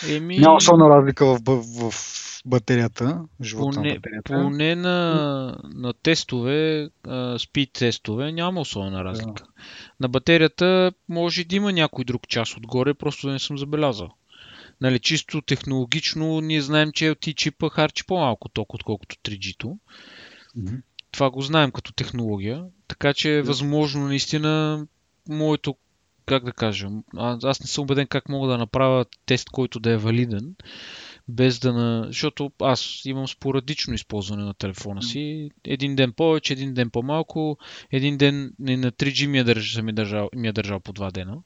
[0.10, 0.38] Еми...
[0.38, 2.15] Няма особена разлика в, в, в
[2.46, 4.34] батерията, живота поне, на батерията.
[4.34, 6.89] Поне на, на тестове,
[7.39, 9.44] спид тестове, няма особена разлика.
[9.44, 9.50] Да.
[10.00, 14.10] На батерията може да има някой друг час отгоре, просто да не съм забелязал.
[14.82, 19.78] Нали, чисто технологично ние знаем, че LT чипа харчи по-малко ток, отколкото 3G-то.
[20.58, 20.82] Mm-hmm.
[21.12, 24.86] Това го знаем като технология, така че е възможно наистина
[25.30, 25.76] моето
[26.26, 29.98] как да кажа, аз не съм убеден как мога да направя тест, който да е
[29.98, 30.56] валиден,
[31.28, 32.06] без да на...
[32.08, 35.50] Защото аз имам спорадично използване на телефона си.
[35.64, 37.58] Един ден повече, един ден по-малко.
[37.92, 41.38] Един ден на 3G ми е ми е държал, ми е държал по два дена.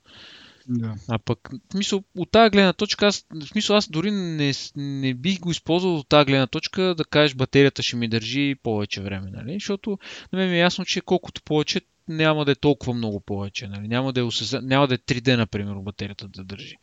[0.69, 0.95] Да.
[1.07, 5.13] А пък, в смисъл, от тази гледна точка, аз, в смисъл, аз дори не, не
[5.13, 9.31] бих го използвал от тази гледна точка да кажеш батерията ще ми държи повече време,
[9.31, 9.53] нали?
[9.53, 9.99] Защото
[10.33, 13.67] на мен ми е ясно, че колкото повече, няма да е толкова много повече.
[13.67, 13.87] Нали?
[13.87, 14.61] Няма, да е осеза...
[14.61, 16.75] няма да е 3 дена, например, батерията да държи.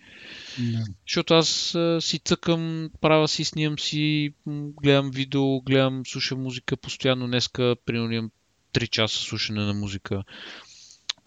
[0.60, 0.92] Yeah.
[1.06, 4.34] Защото аз а, си цъкам, правя си, снимам си,
[4.82, 7.26] гледам видео, гледам, слушам музика постоянно.
[7.26, 8.30] Днеска, примерно, имам
[8.72, 10.24] 3 часа слушане на музика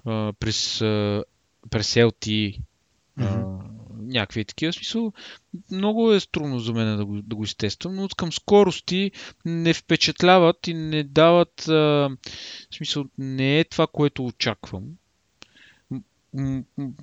[0.06, 1.24] а, през, а,
[1.70, 2.60] през LTE.
[3.20, 3.60] Mm-hmm
[4.10, 4.74] някакви такива.
[4.74, 5.14] Смисъл,
[5.72, 9.12] много е трудно за мен да го, да го изтествам, но към скорости
[9.46, 11.68] не впечатляват и не дават.
[11.68, 11.74] А,
[12.72, 14.84] в смисъл, не е това, което очаквам.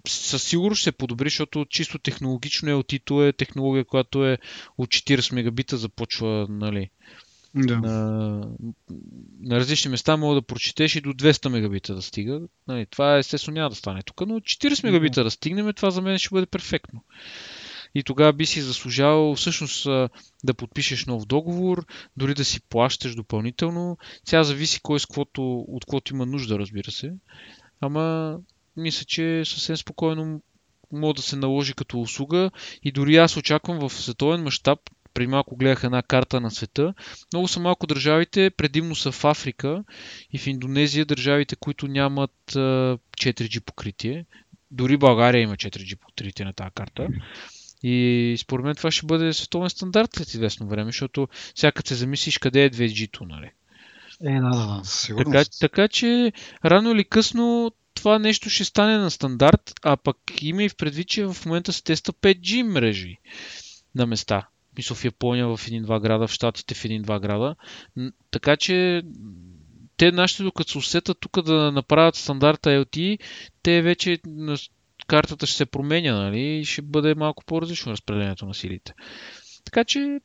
[0.09, 4.39] Със сигурност ще се подобри, защото чисто технологично LT е технология, която е
[4.79, 6.91] от 40 мегабита започва, нали,
[7.57, 7.77] да.
[7.77, 8.49] На,
[9.41, 12.41] на различни места мога да прочетеш и до 200 мегабита да стига.
[12.69, 16.19] Нали, това естествено няма да стане тук, но 40 мегабита да стигнем, това за мен
[16.19, 17.05] ще бъде перфектно.
[17.95, 19.85] И тогава би си заслужавал всъщност
[20.45, 23.99] да подпишеш нов договор, дори да си плащаш допълнително.
[24.25, 27.13] Сега зависи кой с каквото, от каквото има нужда, разбира се.
[27.81, 28.39] Ама
[28.77, 30.41] мисля, че съвсем спокойно
[30.93, 32.51] може да се наложи като услуга
[32.83, 34.79] и дори аз очаквам в световен мащаб
[35.17, 36.95] преди малко гледах една карта на света.
[37.33, 39.85] Много са малко държавите, предимно са в Африка
[40.33, 44.25] и в Индонезия държавите, които нямат 4G покритие.
[44.71, 47.09] Дори България има 4G покритие на тази карта.
[47.83, 52.39] И според мен това ще бъде световен стандарт след известно време, защото всяка се замислиш
[52.39, 53.51] къде е 2G-то, нали?
[54.25, 55.33] Е, да, да, да, сигурно.
[55.33, 56.33] Така, така че
[56.65, 61.09] рано или късно това нещо ще стане на стандарт, а пък има и в предвид,
[61.09, 63.19] че в момента се теста 5G мрежи
[63.95, 67.57] на места мисъл в Япония в един-два града, в Штатите в един-два града.
[68.31, 69.03] Така че
[69.97, 73.19] те нашите, докато се усетат тук да направят стандарта LTE,
[73.63, 74.19] те вече
[75.07, 78.95] картата ще се променя, нали, и ще бъде малко по-различно разпределението на силите.
[79.65, 80.21] Така че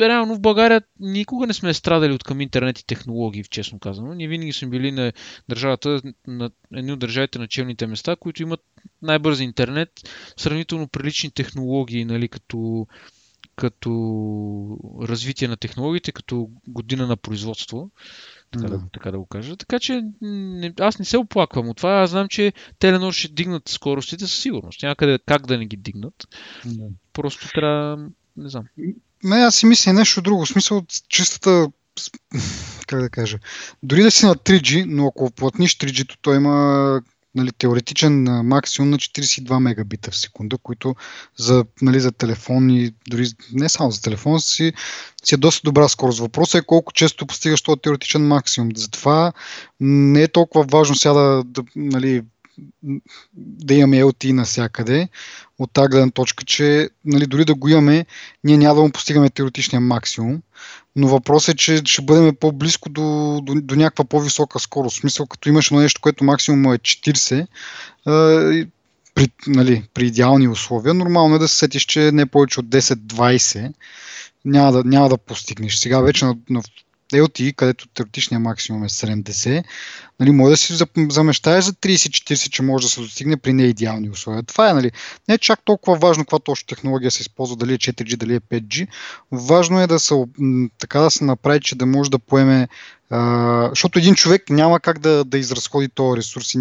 [0.00, 4.14] реално в България никога не сме страдали от към интернет и технологии, честно казано.
[4.14, 5.12] Ние винаги сме били на
[5.48, 8.60] държавата, на едни от държавите на челните места, които имат
[9.02, 9.90] най-бърз интернет,
[10.36, 12.86] сравнително прилични технологии, нали, като
[13.58, 17.90] като развитие на технологиите, като година на производство,
[18.50, 19.56] така да, да, така да го кажа.
[19.56, 21.90] Така че не, аз не се оплаквам от това.
[21.90, 24.82] Аз знам, че Теленор ще дигнат скоростите със сигурност.
[24.82, 26.28] Някъде как да не ги дигнат.
[26.64, 26.84] Да.
[27.12, 28.64] Просто трябва, не знам.
[29.24, 30.44] Не, аз си мисля нещо друго.
[30.44, 31.68] В смисъл чистата
[32.86, 33.38] как да кажа,
[33.82, 37.00] дори да си на 3G, но ако платниш 3G, то той има
[37.38, 40.94] нали, теоретичен максимум на 42 мегабита в секунда, които
[41.36, 44.72] за, нали, за телефон и дори не само за телефон си,
[45.24, 46.18] си е доста добра скорост.
[46.18, 48.70] Въпросът е колко често постигаш този теоретичен максимум.
[48.76, 49.32] Затова
[49.80, 52.22] не е толкова важно сега да, да нали,
[53.34, 55.08] да имаме LTE навсякъде,
[55.58, 58.06] от тази гледна точка, че нали, дори да го имаме,
[58.44, 60.42] ние няма да му постигаме теоретичния максимум,
[60.96, 64.96] но въпросът е, че ще бъдем по-близко до, до, до някаква по-висока скорост.
[64.96, 67.46] В смисъл, като имаш едно нещо, което максимум е 40,
[69.14, 73.72] при, нали, при идеални условия, нормално е да се сетиш, че не повече от 10-20
[74.44, 75.76] няма да, няма да постигнеш.
[75.76, 76.62] Сега вече на, на
[77.12, 79.64] LTE, където теоретичният максимум е 70,
[80.20, 84.42] нали, може да си замещаеш за 30-40, че може да се достигне при неидеални условия.
[84.42, 84.90] Това е, нали,
[85.28, 88.40] не е чак толкова важно каква точно технология се използва, дали е 4G, дали е
[88.40, 88.88] 5G.
[89.32, 90.24] Важно е да се,
[90.78, 92.68] така да се направи, че да може да поеме
[93.10, 96.58] А, защото един човек няма как да, да изразходи този ресурс и,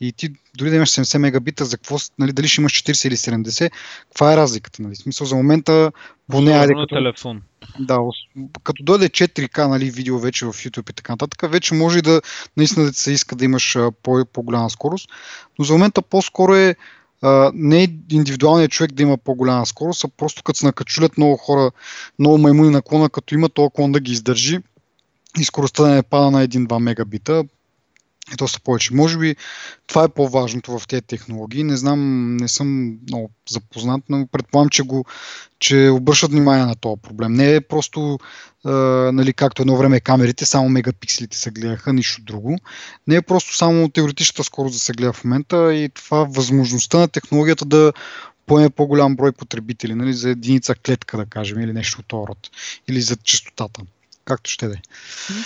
[0.00, 3.16] и ти дори да имаш 70 мегабита, за какво, нали, дали ще имаш 40 или
[3.16, 3.70] 70,
[4.08, 4.82] каква е разликата?
[4.82, 4.94] Нали?
[4.94, 5.92] В смисъл за момента
[6.30, 7.42] поне айде, като, телефон.
[7.78, 7.98] Да,
[8.64, 12.22] като дойде 4К нали, видео вече в YouTube и така нататък, вече може и да
[12.56, 15.08] наистина да се иска да имаш по, по-голяма скорост,
[15.58, 16.76] но за момента по-скоро е
[17.54, 21.70] не индивидуалният човек да има по-голяма скорост, а просто като се накачулят много хора,
[22.18, 24.58] много маймуни на клона, като има този клон да ги издържи
[25.38, 27.44] и скоростта да не пада на 1-2 мегабита,
[28.32, 28.94] е доста повече.
[28.94, 29.36] Може би
[29.86, 31.64] това е по-важното в тези технологии.
[31.64, 35.04] Не знам, не съм много запознат, но предполагам, че, го,
[35.58, 37.32] че обръщат внимание на този проблем.
[37.32, 38.18] Не е просто,
[38.66, 38.70] е,
[39.12, 42.58] нали, както едно време камерите, само мегапикселите се гледаха, нищо друго.
[43.06, 47.08] Не е просто само теоретичната скорост да се гледа в момента и това възможността на
[47.08, 47.92] технологията да
[48.46, 52.50] поеме по-голям брой потребители, нали, за единица клетка, да кажем, или нещо от този род,
[52.88, 53.82] или за частотата
[54.26, 54.78] както ще да е.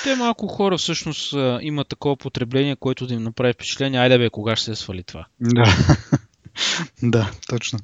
[0.02, 4.56] Те малко хора всъщност имат такова потребление, което да им направи впечатление, айде бе, кога
[4.56, 5.26] ще се свали това.
[5.40, 5.76] Да.
[7.02, 7.78] да, точно.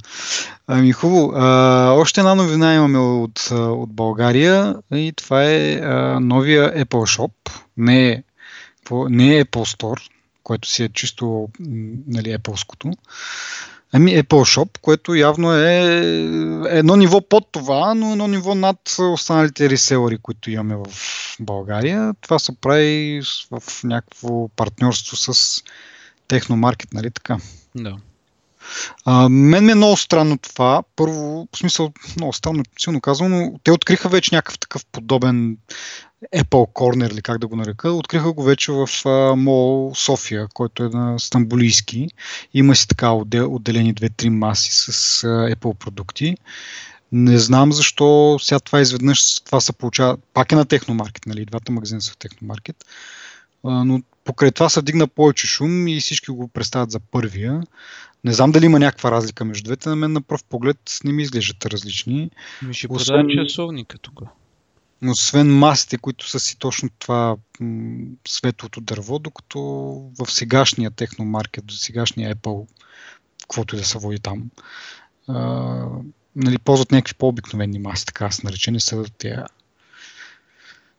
[0.66, 1.32] Ами хубаво.
[1.34, 7.32] А, още една новина имаме от, от България и това е а, новия Apple Shop.
[7.76, 8.22] Не е,
[8.90, 10.08] не е Apple Store,
[10.42, 11.48] което си е чисто
[12.06, 12.92] нали, Apple-ското.
[13.92, 15.82] Ами Apple Shop, което явно е
[16.68, 20.86] едно ниво под това, но едно ниво над останалите реселери, които имаме в
[21.40, 22.14] България.
[22.20, 25.62] Това се прави в някакво партньорство с
[26.28, 27.38] Техномаркет, нали така?
[27.74, 27.96] Да.
[29.04, 30.82] А, мен ми е много странно това.
[30.96, 35.56] Първо, в смисъл, много странно, силно казвам, но те откриха вече някакъв такъв подобен
[36.36, 37.92] Apple Corner, или как да го нарека.
[37.92, 38.88] Откриха го вече в
[39.36, 42.08] Мол София, който е на стамбулийски.
[42.54, 44.92] Има си така отделени две-три маси с
[45.26, 46.36] Apple продукти.
[47.12, 50.16] Не знам защо сега това изведнъж това се получава.
[50.34, 51.44] Пак е на Техномаркет, нали?
[51.44, 52.76] Двата магазина са в Техномаркет.
[53.64, 57.62] Но покрай това се вдигна повече шум и всички го представят за първия.
[58.24, 61.22] Не знам дали има някаква разлика между двете, на мен на пръв поглед не ми
[61.22, 62.30] изглеждат различни.
[62.62, 63.28] Ми ще Освен...
[63.28, 64.20] часовника тук.
[65.08, 69.58] Освен масите, които са си точно това м- светлото дърво, докато
[70.18, 72.66] в сегашния техномаркет, до сегашния Apple,
[73.40, 74.50] каквото и да се води там,
[75.28, 75.86] а,
[76.36, 79.36] нали, ползват някакви по-обикновени маси, така са наречени, са тези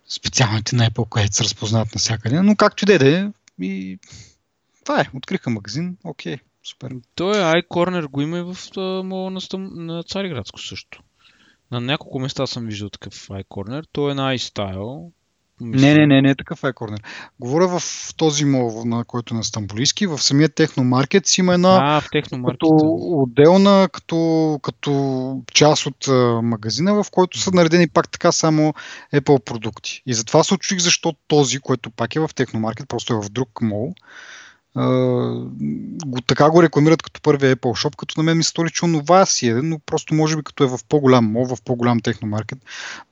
[0.07, 2.41] специалните на Apple, които се разпознават навсякъде.
[2.41, 3.99] Но както и да е, и
[4.83, 5.09] това е.
[5.13, 6.91] Откриха магазин, окей, супер.
[7.15, 8.57] Той е iCorner го има и в
[9.03, 11.03] мола на, на Цариградско също.
[11.71, 13.85] На няколко места съм виждал такъв iCorner.
[13.91, 15.11] Той е на iStyle.
[15.61, 17.03] Не, не, не, не е такъв iCorner.
[17.39, 17.81] Говоря в
[18.17, 22.09] този мол, на който е на Стамбулийски, в самия Техномаркет си има една а, в
[22.45, 22.67] като
[22.99, 28.73] отделна, като, като част от а, магазина, в който са наредени пак така само
[29.13, 30.03] Apple продукти.
[30.05, 33.49] И затова се очих защо този, който пак е в Техномаркет, просто е в друг
[33.61, 33.93] мол,
[36.05, 38.85] го, така го рекламират като първия Apple Shop, като на мен ми се стори, че
[38.85, 42.59] онова си е, но просто може би като е в по-голям мол, в по-голям техномаркет,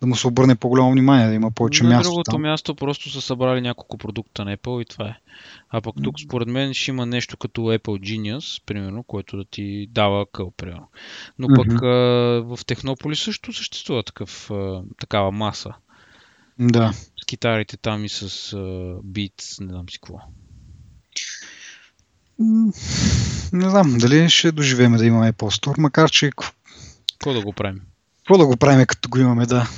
[0.02, 2.10] да му се обърне по-голямо внимание, да има повече на място.
[2.10, 2.42] На другото там.
[2.42, 5.16] място просто са събрали няколко продукта на Apple и това е.
[5.70, 9.88] А пък тук според мен ще има нещо като Apple Genius, примерно, което да ти
[9.92, 10.88] дава къл, примерно.
[11.40, 12.56] Но пък mm-hmm.
[12.56, 14.52] в Технополи също съществува такъв,
[15.00, 15.74] такава маса.
[16.60, 16.94] Да.
[16.94, 18.28] С китарите там и с
[19.06, 20.20] Beats, не знам си какво.
[22.40, 26.32] Не знам дали ще доживеем да имаме Store, макар че...
[27.12, 27.82] Какво да го правим?
[28.18, 29.70] Какво да го правим, като го имаме, да.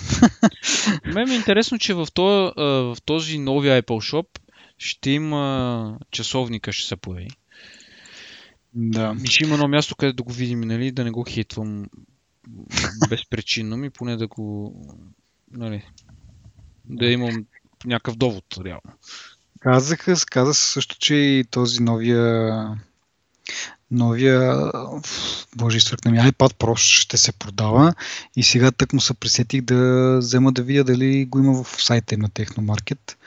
[1.14, 4.28] Мен ми е интересно, че в този, в този новия Apple Shop
[4.78, 7.30] ще има часовника, ще се появи.
[8.74, 9.16] Да.
[9.24, 11.86] И ще има едно място, където да го видим, нали, да не го хитвам
[13.10, 14.76] безпричинно ми, поне да го...
[15.52, 15.86] Нали,
[16.86, 17.46] да имам
[17.86, 18.94] някакъв довод, реално.
[19.60, 22.68] Казаха, каза се също, че и този новия
[23.92, 24.72] новия
[25.56, 27.94] боже изтръкна ми iPad Pro ще се продава
[28.36, 32.16] и сега тък му се присетих да взема да видя дали го има в сайта
[32.16, 33.18] им на Техномаркет.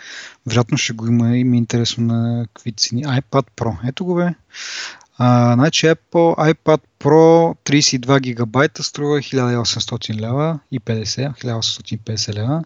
[0.47, 3.05] Вероятно ще го има и ми е интересно на какви цени.
[3.05, 3.89] iPad Pro.
[3.89, 4.35] Ето го бе.
[5.19, 12.65] А, значи Apple iPad Pro 32 гигабайта струва 1800 лева и 50, 1850 лева.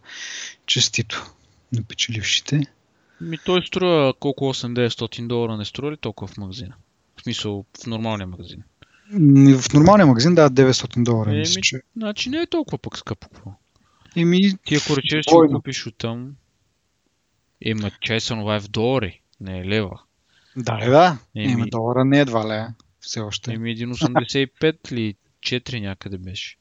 [0.66, 1.30] Честито
[1.72, 2.73] на печелившите.
[3.20, 6.74] Ми той струва колко 8-900 долара не струва ли толкова в магазина?
[7.16, 8.62] В смисъл в нормалния магазин.
[9.58, 11.30] В нормалния магазин да 900 долара.
[11.30, 11.82] Еми, мисля, че...
[11.96, 13.28] Значи не е толкова пък скъпо.
[14.16, 16.32] Еми, Ти ако речеш, че го купиш от там,
[17.60, 20.00] има чесън е в долари, не е лева.
[20.56, 21.18] Да, е, да.
[21.34, 22.74] Еми, Еми долара не е 2 лева.
[23.00, 23.52] Все още.
[23.52, 26.56] Еми 1,85 или 4 някъде беше.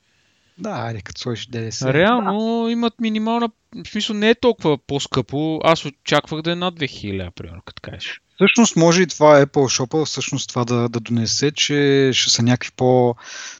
[0.57, 1.93] Да, айде, като сложиш ДДС.
[1.93, 2.71] Реално да.
[2.71, 3.49] имат минимална...
[3.85, 5.59] В смисъл не е толкова по-скъпо.
[5.63, 8.21] Аз очаквах да е над 2000, примерно, като кажеш.
[8.35, 12.71] Всъщност може и това Apple Shop, всъщност това да, да донесе, че ще са някакви
[12.75, 13.15] по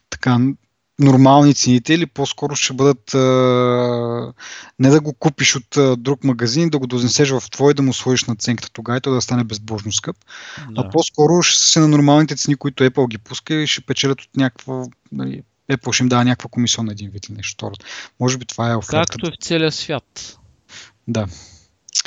[0.10, 0.40] така
[1.00, 4.34] нормални цените или по-скоро ще бъдат а,
[4.80, 7.94] не да го купиш от а, друг магазин, да го донесеш в твой, да му
[7.94, 10.16] сложиш наценката тогава и то да стане безбожно скъп,
[10.58, 10.82] да.
[10.82, 14.38] а по-скоро ще са на нормалните цени, които Apple ги пуска и ще печелят от
[14.38, 17.74] някаква нали, Apple ще им дава някаква комисион на един вид или нещо второ.
[18.20, 19.12] Може би това е оферта.
[19.12, 20.40] Както е в целия свят.
[21.08, 21.28] Да.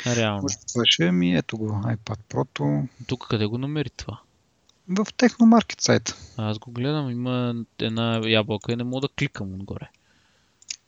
[0.05, 0.41] Реално.
[0.41, 2.87] Може това ще ми ето го, iPad Pro.
[3.07, 4.19] Тук къде го намери това?
[4.89, 6.15] В Техномаркет сайта.
[6.37, 9.89] Аз го гледам, има една ябълка и не мога да кликам отгоре.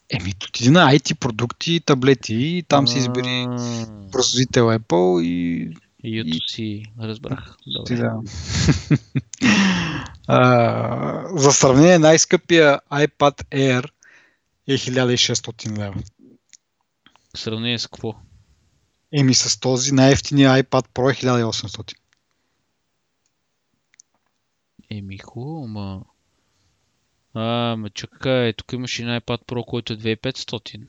[0.10, 3.47] Еми, отиди на IT продукти, таблети и там си избери
[4.12, 5.73] производител Apple и...
[6.04, 7.58] И ето си, разбрах.
[7.68, 7.96] Добре.
[7.96, 8.22] Да.
[10.28, 13.90] а, за сравнение, най-скъпия iPad Air
[14.68, 16.04] е 1600 лева.
[17.36, 18.16] В сравнение с какво?
[19.12, 21.96] Еми с този най-ефтиния iPad Pro е 1800.
[24.90, 26.02] Еми хубаво, ма...
[27.34, 30.88] А, ма чакай, тук имаш и iPad Pro, който е 2500.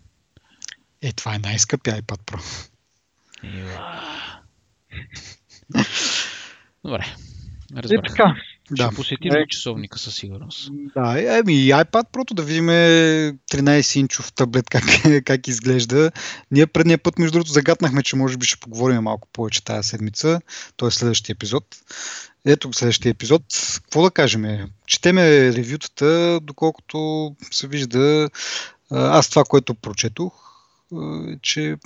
[1.02, 2.70] Е, това е най-скъпи iPad Pro.
[3.44, 4.39] Ела.
[6.84, 7.04] Добре.
[7.76, 8.00] Разбрах.
[8.04, 8.34] Е, така.
[8.74, 8.90] Ще да.
[8.90, 10.70] посетим е, часовника със сигурност.
[10.96, 14.84] Да, еми и iPad Pro, да видим 13-инчов таблет как,
[15.24, 16.12] как изглежда.
[16.50, 20.40] Ние предния път, между другото, загаднахме, че може би ще поговорим малко повече тази седмица.
[20.76, 21.64] То е следващия епизод.
[22.46, 23.42] Ето следващия епизод.
[23.74, 24.70] Какво да кажем?
[24.86, 28.30] Четеме ревютата, доколкото се вижда
[28.90, 30.32] аз това, което прочетох,
[30.92, 30.96] е,
[31.42, 31.76] че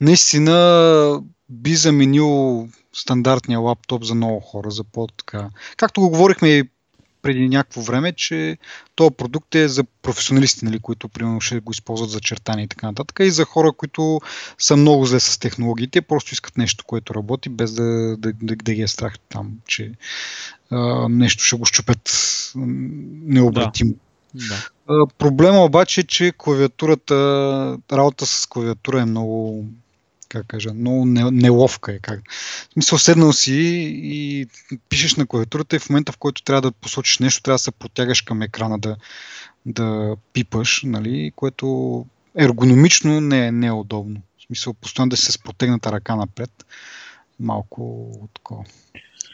[0.00, 5.50] наистина би заменил стандартния лаптоп за много хора, за по-така.
[5.76, 6.64] Както го говорихме и
[7.22, 8.58] преди някакво време, че
[8.94, 12.86] този продукт е за професионалисти, нали, които примерно ще го използват за чертания и така
[12.86, 14.20] нататък, и за хора, които
[14.58, 18.74] са много зле с технологиите, просто искат нещо, което работи, без да, да, да, да
[18.74, 19.92] ги е страх там, че
[20.70, 22.10] а, нещо ще го щупят
[22.56, 23.90] необратимо.
[23.90, 23.98] Да.
[24.34, 25.06] Да.
[25.18, 29.66] Проблема обаче е, че клавиатурата, работа с клавиатура е много
[30.32, 31.98] как кажа, много неловка е.
[31.98, 32.20] Как.
[32.30, 33.54] В смисъл, седнал си
[34.02, 34.46] и
[34.88, 37.70] пишеш на клавиатурата и в момента, в който трябва да посочиш нещо, трябва да се
[37.70, 38.96] протягаш към екрана да,
[39.66, 42.06] да пипаш, нали, което
[42.38, 44.20] ергономично не е, не е удобно.
[44.38, 46.66] В смисъл, постоянно да се с протегната ръка напред.
[47.40, 48.64] Малко такова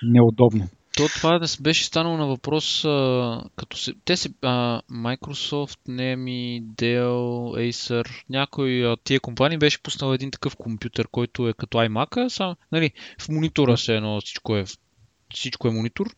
[0.03, 0.69] неудобно.
[0.99, 6.63] То това да беше станало на въпрос, а, като се, те се, а, Microsoft, NEMI,
[6.63, 12.29] Dell, Acer, някой от тия компании беше пуснал един такъв компютър, който е като iMac,
[12.29, 14.65] сам, нали, в монитора се едно всичко е,
[15.35, 16.15] всичко е монитор.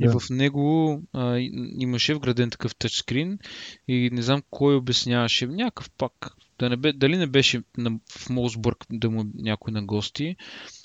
[0.00, 1.38] И в него а,
[1.78, 3.38] имаше вграден такъв тъчскрин
[3.88, 6.12] и не знам кой обясняваше, някакъв пак,
[6.58, 10.36] да не бе, дали не беше на, в Молсбърг да му някой на гости,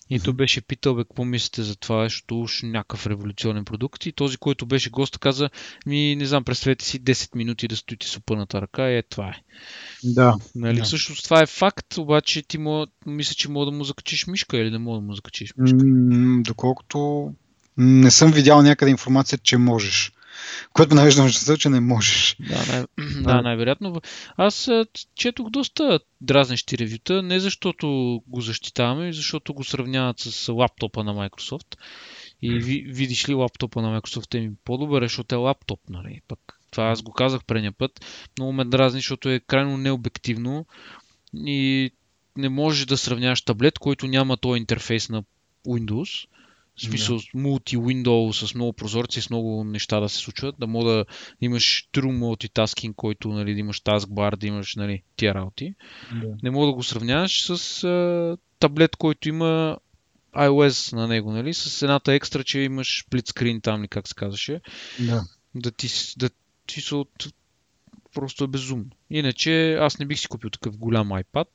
[0.10, 4.06] и той беше питал, бе, какво мислите за това, защото уж някакъв революционен продукт.
[4.06, 5.50] И този, който беше гост, каза,
[5.86, 9.28] ми, не знам, представете си 10 минути да стоите с опъната ръка и е, това
[9.28, 9.34] е.
[10.04, 10.36] Да.
[10.56, 10.84] Нали, да.
[10.84, 14.72] Всъщност това е факт, обаче ти му, мисля, че мога да му закачиш мишка или
[14.72, 15.78] не мога да му закачиш мишка.
[15.86, 17.32] М- доколкото
[17.78, 20.12] не съм видял някъде информация, че можеш.
[20.74, 22.36] Което навежда на че не можеш.
[22.40, 22.86] Да, най-
[23.24, 24.02] да, най-вероятно.
[24.38, 24.70] Аз
[25.16, 31.76] четох доста дразнещи ревюта, не защото го защитаваме, защото го сравняват с лаптопа на Microsoft.
[32.42, 36.22] И ви, видиш ли лаптопа на Microsoft е ми по-добър, защото е лаптоп, нали?
[36.28, 36.40] Пък
[36.72, 38.06] това аз го казах предния път.
[38.38, 40.66] Много ме дразни, защото е крайно необективно
[41.34, 41.92] и
[42.38, 45.24] не можеш да сравняваш таблет, който няма този интерфейс на
[45.68, 46.28] Windows
[46.80, 47.40] в смисъл да.
[47.40, 51.06] мулти-виндоу с много прозорци, с много неща да се случват, да мога да
[51.42, 55.74] имаш true multitasking, който нали, да имаш taskbar, да имаш нали, тия работи.
[56.12, 56.36] Да.
[56.44, 59.78] Не мога да го сравняваш с а, таблет, който има
[60.36, 61.54] iOS на него, нали?
[61.54, 64.62] С едната екстра, че имаш splitscreen там, ли как се казваше.
[65.00, 65.24] Да.
[65.56, 65.88] Да ти,
[66.18, 66.30] да
[66.68, 67.28] ти са от...
[68.14, 68.90] Просто е безумно.
[69.10, 71.48] Иначе аз не бих си купил такъв голям iPad.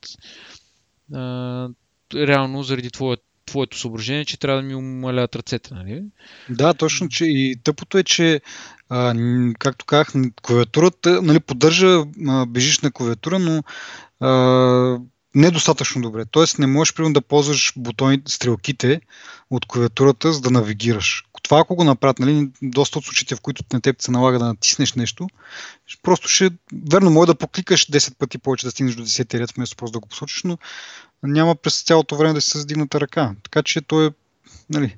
[1.13, 1.69] А,
[2.13, 6.03] реално заради твоят твоето съображение, че трябва да ми умалят ръцете, нали?
[6.49, 8.41] Да, точно, че и тъпото е, че
[8.89, 9.15] а,
[9.59, 13.63] както казах, клавиатурата нали, поддържа а, бежична клавиатура, но
[14.27, 14.99] а,
[15.35, 16.25] недостатъчно добре.
[16.25, 19.01] Тоест не можеш примерно да ползваш бутоните, стрелките
[19.49, 21.25] от клавиатурата, за да навигираш.
[21.45, 24.45] Това ако го направят, нали, доста от случаите, в които на теб се налага да
[24.45, 25.27] натиснеш нещо,
[26.03, 26.49] просто ще,
[26.91, 29.99] верно, може да покликаш 10 пъти повече да стигнеш до 10 ред, вместо просто да
[29.99, 30.57] го посочиш, но
[31.23, 33.35] няма през цялото време да си с дигната ръка.
[33.43, 34.09] Така че той е,
[34.69, 34.95] нали,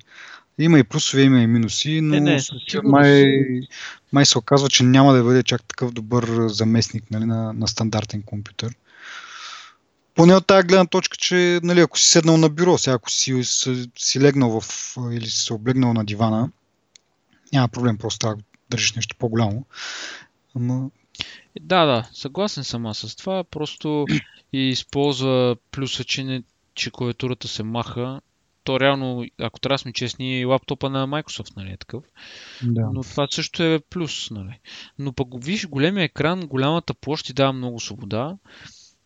[0.58, 2.40] Има и плюсове, има и минуси, но е, не,
[2.84, 3.24] май,
[4.12, 8.22] май се оказва, че няма да бъде чак такъв добър заместник нали, на, на стандартен
[8.22, 8.74] компютър.
[10.14, 13.44] Поне от тази гледна точка, че нали, ако си седнал на бюро, сега ако си,
[13.44, 16.50] си, си легнал в, или си се облегнал на дивана,
[17.52, 19.66] няма проблем, просто трябва да държиш нещо по-голямо.
[20.56, 20.90] Ама...
[21.60, 23.44] Да, да, съгласен съм аз с това.
[23.44, 24.06] Просто
[24.52, 26.42] и използва плюса, че, не,
[26.74, 28.20] че клавиатурата се маха.
[28.64, 32.04] То реално, ако трябва да сме честни, лаптопа на Microsoft нали, е такъв.
[32.62, 32.90] Да.
[32.92, 34.30] Но това също е плюс.
[34.30, 34.58] Нали.
[34.98, 38.36] Но пък виж, големия екран, голямата площ ти дава много свобода.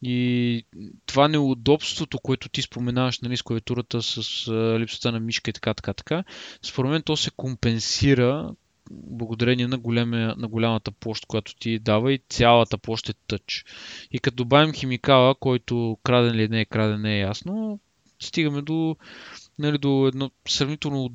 [0.02, 0.64] И
[1.06, 5.74] това неудобството, което ти споменаваш нали, с клавиатурата, с а, липсата на мишка и така,
[5.74, 6.24] така, така,
[6.62, 8.54] според мен то се компенсира
[8.90, 13.64] благодарение на, големия, на голямата площ, която ти дава и цялата площ е тъч.
[14.10, 17.80] И като добавим химикала, който краден ли не е, краден не е ясно,
[18.20, 18.96] стигаме до,
[19.58, 21.10] нали, до едно сравнително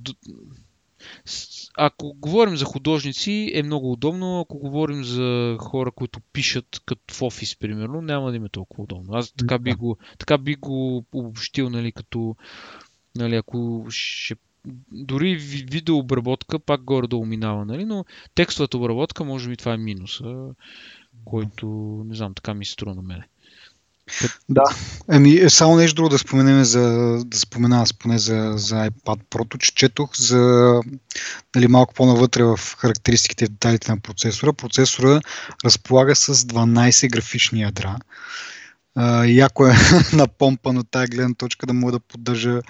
[1.78, 4.40] ако говорим за художници, е много удобно.
[4.40, 8.84] Ако говорим за хора, които пишат като в офис, примерно, няма да им е толкова
[8.84, 9.14] удобно.
[9.14, 12.36] Аз така би го, така би го обобщил, нали, като
[13.16, 14.36] нали, ако ще
[14.92, 15.36] дори
[15.70, 17.86] видеообработка пак горе-долу минава, нали?
[17.86, 18.06] но
[18.36, 20.50] текстовата обработка, може би това е минуса,
[21.26, 21.68] който,
[22.08, 23.28] не знам, така ми се струва на мене.
[24.50, 24.64] Да,
[25.12, 26.82] еми е, само нещо друго да споменем за,
[27.26, 30.74] да спомена аз поне за, за iPad Pro, че четох за
[31.56, 34.54] нали, малко по-навътре в характеристиките в детайлите на процесора.
[34.54, 35.22] Процесора
[35.66, 37.98] разполага с 12 графични ядра.
[39.28, 39.76] Яко е
[40.14, 42.62] напомпано тази гледна точка да може да поддържа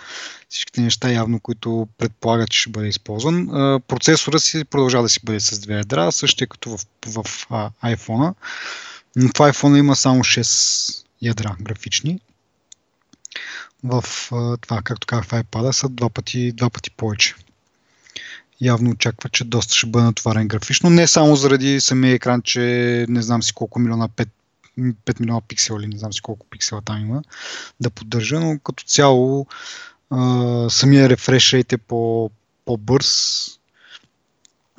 [0.50, 3.48] всичките неща явно, които предполагат, че ще бъде използван.
[3.88, 8.34] Процесора си продължава да си бъде с две ядра, същия като в, в uh, iPhone.
[9.16, 12.20] Но в iPhone има само 6 ядра графични.
[13.84, 14.04] В
[14.62, 17.36] това, както казах, в iPad са два пъти, два пъти повече.
[18.62, 20.90] Явно очаква, че доста ще бъде натоварен графично.
[20.90, 22.60] Не само заради самия екран, че
[23.10, 24.28] не знам си колко милиона, 5,
[24.80, 27.22] 5 милиона пиксела или не знам си колко пиксела там има
[27.80, 29.48] да поддържа, но като цяло
[30.10, 32.32] а, самия рефреш рейт е по,
[32.66, 33.48] по-бърз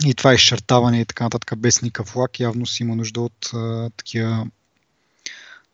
[0.06, 3.90] и това изчертаване и така нататък без никакъв лак явно си има нужда от а,
[3.96, 4.46] такива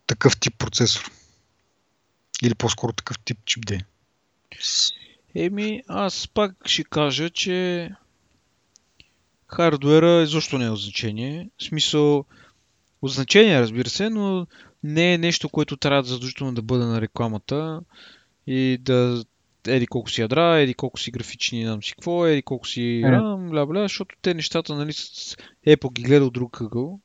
[0.07, 1.11] такъв тип процесор.
[2.43, 3.85] Или по-скоро такъв тип чип D.
[5.35, 7.91] Еми, аз пак ще кажа, че
[9.47, 11.51] хардуера изобщо не е от значение.
[11.59, 12.25] В смисъл,
[13.05, 14.47] от значение, разбира се, но
[14.83, 17.81] не е нещо, което трябва да задължително да бъде на рекламата
[18.47, 19.25] и да
[19.67, 23.03] еди колко си ядра, еди колко си графични, не знам си какво, еди колко си
[23.05, 24.93] RAM, бля, бля, защото те нещата, нали,
[25.67, 27.01] Apple ги гледа от друг ъгъл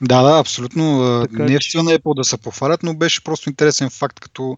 [0.00, 1.00] да, да, абсолютно.
[1.30, 1.78] Така, не е че...
[1.78, 4.56] на Apple да се пофарят, но беше просто интересен факт, като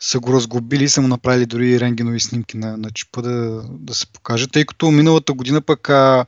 [0.00, 3.94] са го разглобили и са му направили дори рентгенови снимки на, на чипа да, да
[3.94, 4.46] се покаже.
[4.46, 6.26] Тъй като миналата година пък а,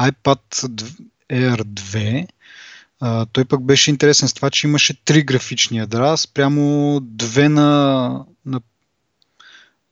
[0.00, 0.40] iPad
[1.32, 2.26] Air 2
[3.32, 8.60] той пък беше интересен с това, че имаше три графични ядра спрямо две на, на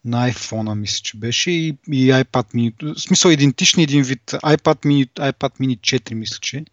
[0.05, 2.95] на iPhone, мисля, че беше и, и iPad mini.
[2.95, 4.23] В смисъл идентични един вид.
[4.27, 6.65] iPad mini, iPad mini 4, мисля, че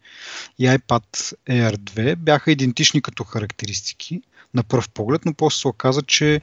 [0.58, 4.22] и iPad Air 2 бяха идентични като характеристики
[4.54, 6.40] на пръв поглед, но после се оказа, че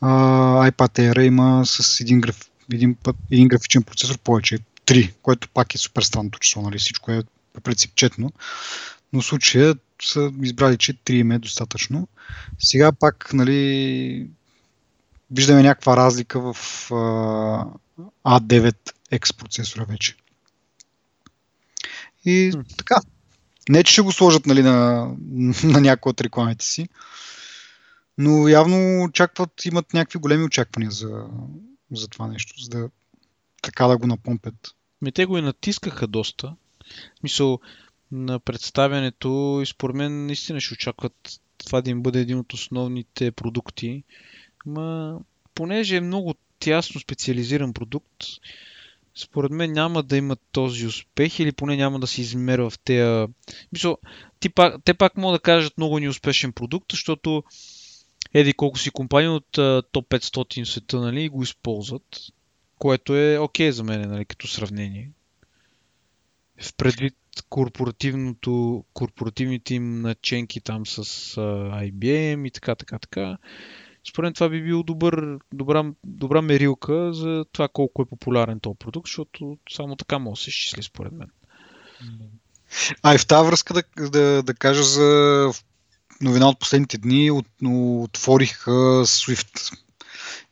[0.00, 0.08] а,
[0.70, 2.96] iPad Air има с един, граф, един,
[3.30, 6.78] един графичен процесор повече, 3, което пак е супер странното число, нали?
[6.78, 7.22] всичко е
[7.52, 8.32] по принцип четно.
[9.12, 12.08] Но в случая са избрали, че 3 им е достатъчно.
[12.58, 14.30] Сега пак, нали,
[15.30, 16.56] виждаме някаква разлика в
[16.92, 17.64] а,
[18.24, 20.16] A9X процесора вече.
[22.24, 23.00] И така.
[23.68, 25.08] Не, че ще го сложат нали, на,
[25.64, 26.88] на някои от рекламите си,
[28.18, 31.26] но явно очакват, имат някакви големи очаквания за,
[31.92, 32.90] за това нещо, за да
[33.62, 34.74] така да го напомпят.
[35.02, 36.54] Ми те го и натискаха доста.
[37.22, 37.60] Мисъл,
[38.12, 43.30] на представянето и според мен наистина ще очакват това да им бъде един от основните
[43.30, 44.04] продукти,
[44.66, 45.20] Ма,
[45.54, 48.24] понеже е много тясно специализиран продукт,
[49.14, 53.32] според мен няма да имат този успех или поне няма да се измерва в тези...
[53.72, 53.98] Мисъл,
[54.40, 57.42] ти пак, те пак могат да кажат много неуспешен продукт, защото
[58.34, 59.50] еди колко си компании от
[59.92, 62.18] топ 500 в света нали, го използват,
[62.78, 65.10] което е окей okay за мен нали, като сравнение.
[66.62, 71.04] В предвид корпоративното, корпоративните им наченки там с
[71.70, 73.38] IBM и така, така, така
[74.08, 79.08] според това би било добър, добра, добра мерилка за това колко е популярен този продукт,
[79.08, 81.28] защото само така може да се изчисли според мен.
[83.02, 85.50] А и в тази връзка да, да, да кажа за
[86.20, 89.78] новина от последните дни, от, отворих uh, Swift.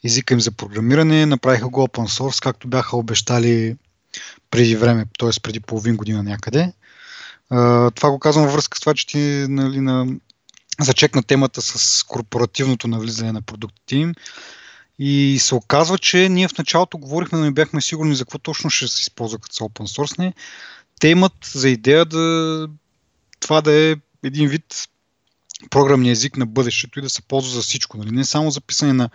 [0.05, 3.77] езика им за програмиране, направиха го open source, както бяха обещали
[4.51, 5.31] преди време, т.е.
[5.43, 6.73] преди половин година някъде.
[7.95, 10.07] Това го казвам във връзка с това, че ти нали, на,
[10.81, 14.15] зачекна темата с корпоративното навлизане на продуктите им.
[14.99, 18.71] И се оказва, че ние в началото говорихме, но не бяхме сигурни за какво точно
[18.71, 20.33] ще се използва като open source.
[21.01, 22.69] Те имат за идея да
[23.41, 24.89] това да е един вид
[25.71, 27.99] програмния език на бъдещето и да се ползва за всичко.
[27.99, 28.11] Нали?
[28.11, 29.11] Не само за писане на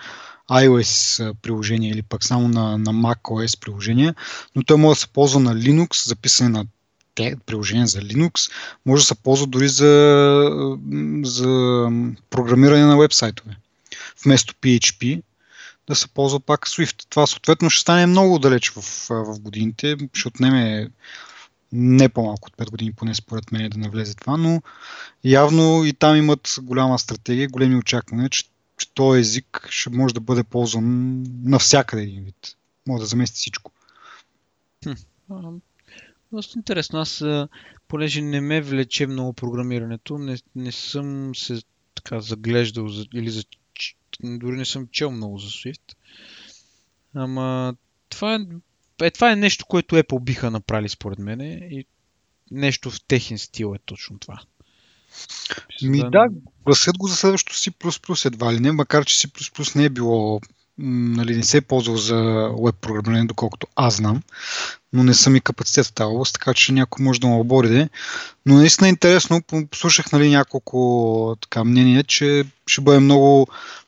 [0.52, 4.16] iOS приложения или пък само на, на macOS приложения,
[4.56, 6.66] но той може да се ползва на Linux, за писане на
[7.16, 8.52] те, приложения за Linux,
[8.86, 9.88] може да се ползва дори за,
[11.24, 11.48] за
[12.30, 13.58] програмиране на вебсайтове.
[14.24, 15.22] Вместо PHP
[15.88, 17.06] да се ползва пак Swift.
[17.10, 20.90] Това съответно ще стане много далеч в, в годините, ще отнеме
[21.72, 24.62] не по-малко от 5 години, поне според мен да навлезе това, но
[25.24, 28.44] явно и там имат голяма стратегия, големи очаквания, че,
[28.82, 32.56] че този език ще може да бъде ползван навсякъде един вид.
[32.88, 33.72] Може да замести всичко.
[36.32, 37.00] Доста интересно.
[37.00, 37.24] Аз,
[37.88, 41.62] понеже не ме влече много програмирането, не, не съм се
[41.96, 43.44] така заглеждал за, или за,
[44.24, 45.96] дори не съм чел много за Swift.
[47.14, 47.76] Ама
[48.10, 48.40] това е
[49.02, 51.86] е, това е нещо, което Apple биха направили според мен и
[52.52, 54.42] нещо в техен стил е точно това.
[55.82, 56.26] Ми да,
[56.66, 60.42] гласят го за следващото C++ едва ли не, макар че C++ не е било
[60.78, 64.22] нали, не се е ползвал за веб програмиране, доколкото аз знам,
[64.94, 67.90] но не съм и капацитет в тази област, така че някой може да ме обориде.
[68.46, 69.42] Но наистина е интересно,
[69.72, 73.48] послушах нали, няколко така, мнения, че ще бъде много,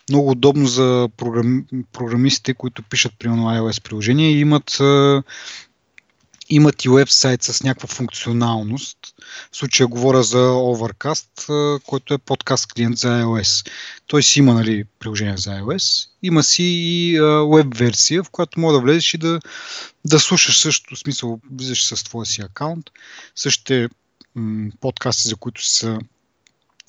[0.10, 4.82] много удобно за програм, програмистите, които пишат примерно iOS приложения и имат
[6.50, 8.98] имат и вебсайт с някаква функционалност.
[9.52, 13.70] В случая говоря за Overcast, който е подкаст клиент за iOS.
[14.08, 16.08] Той си има нали, приложение за iOS.
[16.24, 17.20] Има си и
[17.54, 19.40] веб версия, в която може да влезеш и да,
[20.06, 22.86] да слушаш също, в смисъл, влизаш с твоя си акаунт.
[23.36, 23.90] Същите
[24.36, 26.00] м- подкасти, за които са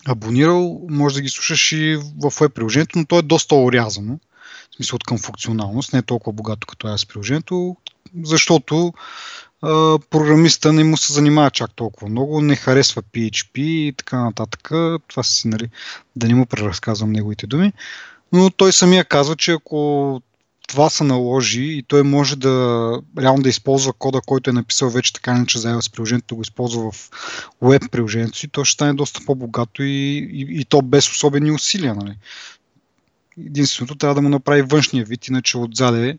[0.06, 4.18] абонирал, може да ги слушаш и в веб приложението, но то е доста орязано.
[4.70, 7.76] В смисъл от към функционалност, не е толкова богато като iOS приложението,
[8.22, 8.92] защото
[10.10, 14.70] програмиста не му се занимава чак толкова много, не харесва PHP и така нататък.
[15.08, 15.68] Това си, нали,
[16.16, 17.72] да не му преразказвам неговите думи.
[18.32, 20.20] Но той самия казва, че ако
[20.68, 25.12] това се наложи и той може да реално да използва кода, който е написал вече
[25.12, 27.10] така иначе за iOS приложението, да го използва в
[27.62, 31.94] web приложението си, то ще стане доста по-богато и, и, и то без особени усилия.
[31.94, 32.16] Нали.
[33.46, 36.18] Единственото трябва да му направи външния вид, иначе отзаде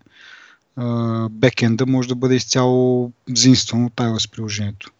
[1.29, 4.91] бекенда може да бъде изцяло взаимстван от iOS приложението.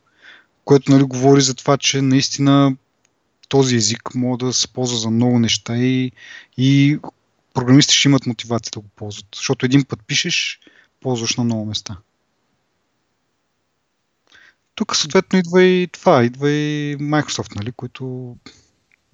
[0.66, 2.78] Което нали, говори за това, че наистина
[3.50, 6.12] този език може да се ползва за много неща и,
[6.58, 7.00] и
[7.54, 9.26] програмистите ще имат мотивация да го ползват.
[9.36, 10.60] Защото един път пишеш,
[11.02, 11.98] ползваш на много места.
[14.76, 18.36] Тук съответно идва и това, идва и Microsoft, нали, които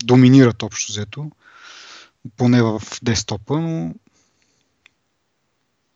[0.03, 1.31] доминират общо взето,
[2.37, 3.93] поне в десктопа, но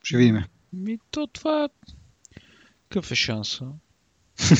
[0.03, 0.43] ще видим.
[0.75, 1.69] Ми, то това...
[2.89, 3.65] Какъв е шанса?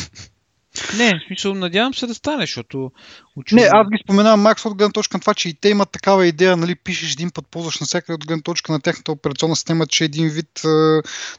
[0.97, 2.91] Не, в смисъл, надявам се да стане, защото...
[3.35, 3.55] Учу...
[3.55, 6.27] Не, аз ги споменавам Макс от гледна точка на това, че и те имат такава
[6.27, 9.87] идея, нали, пишеш един път, ползваш на всяка от гледна точка на тяхната операционна система,
[9.87, 10.61] че един вид,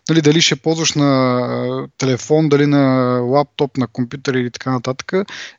[0.08, 2.84] нали, дали ще ползваш на телефон, дали на
[3.20, 5.12] лаптоп, на компютър или така нататък,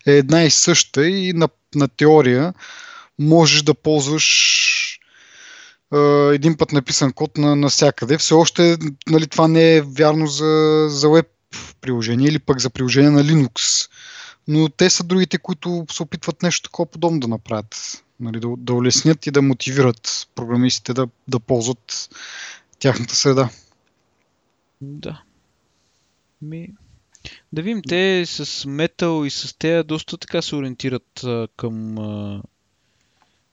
[0.08, 2.54] е една и съща и на, на теория
[3.20, 4.87] можеш да ползваш
[6.34, 8.18] един път написан код на навсякъде.
[8.18, 8.78] Все още
[9.10, 11.28] нали, това не е вярно за, за веб
[11.82, 13.90] приложение или пък за приложение на Linux.
[14.48, 18.04] Но те са другите, които се опитват нещо такова подобно да направят.
[18.20, 22.10] Нали, да, да улеснят и да мотивират програмистите да, да ползват
[22.80, 23.50] тяхната среда.
[24.82, 25.22] Да.
[26.42, 26.70] Ми,
[27.54, 32.42] да видим, те с Metal и с тея доста така се ориентират а, към а,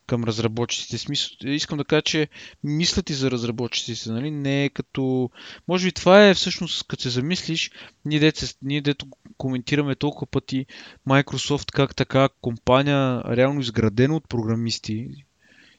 [0.06, 0.98] към разработчиците.
[0.98, 2.28] Смисъл, искам да кажа, че
[2.64, 4.30] мислят и за разработчиците, нали?
[4.30, 5.30] Не е като...
[5.68, 7.70] Може би това е всъщност, като се замислиш,
[8.04, 10.66] ние дето, ние дето коментираме толкова пъти
[11.08, 15.24] Microsoft как така компания реално изградена от програмисти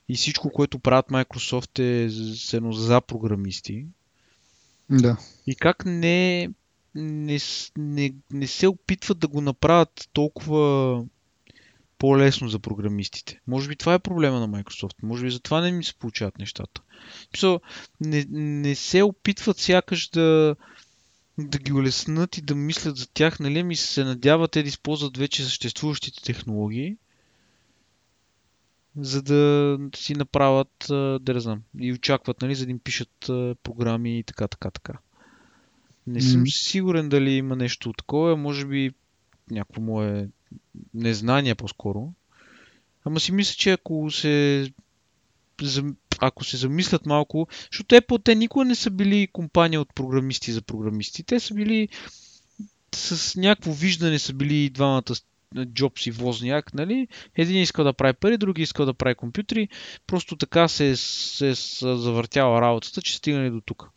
[0.10, 3.86] и всичко, което правят Microsoft е сено за програмисти.
[4.90, 5.18] Да.
[5.48, 6.50] И как не,
[6.96, 7.40] не,
[7.78, 11.04] не, не се опитват да го направят толкова
[11.98, 13.40] по-лесно за програмистите.
[13.48, 14.96] Може би това е проблема на Microsoft.
[15.04, 16.82] Може би затова не ми се получават нещата.
[17.34, 17.62] Мисъл,
[18.02, 20.56] не, не се опитват сякаш да,
[21.38, 25.18] да ги улеснат и да мислят за тях, нали ми се надяват те да използват
[25.18, 26.98] вече съществуващите технологии
[28.98, 33.30] за да си направят, да не знам, и очакват, нали, за да им пишат
[33.64, 34.94] програми и така, така, така.
[36.08, 36.70] Не съм mm-hmm.
[36.70, 38.92] сигурен дали има нещо такова, може би
[39.52, 40.30] някакво мое
[40.94, 42.14] незнание по-скоро.
[43.06, 44.68] Ама си мисля, че ако се
[46.20, 50.62] ако се замислят малко, защото Apple те никога не са били компания от програмисти за
[50.62, 51.24] програмисти.
[51.24, 51.90] Те са били
[52.96, 55.14] с някакво виждане са били двамата
[55.66, 57.08] Джобс и Возняк, нали?
[57.36, 59.70] Един искал да прави пари, други искал да прави компютри.
[60.08, 63.90] Просто така се, се е завъртяла работата, че стигнали до тук.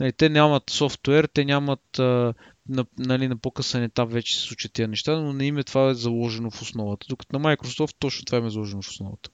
[0.00, 2.34] Нали, те нямат софтуер, те нямат а,
[2.68, 5.94] на, нали, на по-късен етап вече се случат тези неща, но на име това е
[5.94, 7.06] заложено в основата.
[7.08, 9.30] Докато на Microsoft точно това е заложено в основата.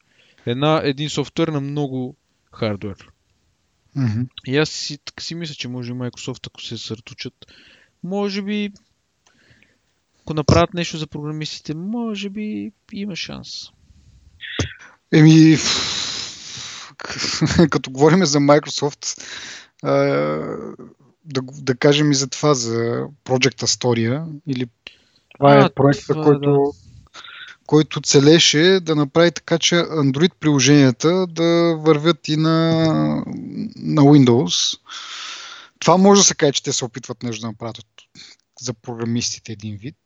[0.46, 2.16] Една, един софтуер на много
[2.52, 3.08] хардвер.
[3.96, 4.28] Mm-hmm.
[4.46, 7.46] И аз си, така си мисля, че може Microsoft, ако се съсредоточат,
[8.02, 8.72] може би
[10.20, 13.48] ако направят нещо за програмистите, може би има шанс.
[15.12, 15.56] Еми,
[17.70, 19.22] като говорим за Microsoft,
[21.24, 24.66] да, да кажем и за това, за Project Astoria, или
[25.34, 27.18] това е а, е проекта, това, който, да.
[27.66, 32.84] който целеше да направи така, че Android приложенията да вървят и на,
[33.76, 34.78] на Windows.
[35.78, 37.86] Това може да се каже, че те се опитват нещо да направят
[38.60, 39.96] за програмистите един вид,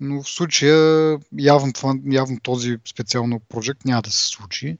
[0.00, 4.78] но в случая явно, това, явно този специално проект няма да се случи.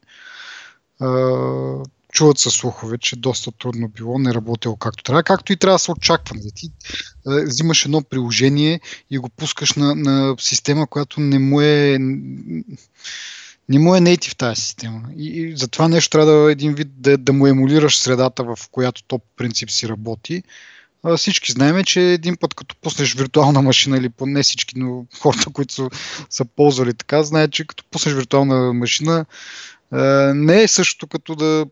[2.13, 5.79] Чуват се слухове, че доста трудно било, не работило както трябва, както и трябва да
[5.79, 6.37] се очаква.
[6.37, 6.71] Да ти
[7.27, 8.81] взимаш едно приложение
[9.11, 11.99] и го пускаш на, на система, която не му е
[13.69, 15.03] не му е native тази система.
[15.17, 18.59] И, и за това нещо трябва да един вид да, да му емулираш средата, в
[18.71, 20.43] която то по принцип си работи
[21.17, 25.75] всички знаем, че един път като пуснеш виртуална машина, или поне всички, но хората, които
[25.75, 25.91] са,
[26.31, 29.27] са ползвали така, знаят, че като пуснеш виртуална машина,
[30.35, 31.67] не е същото като да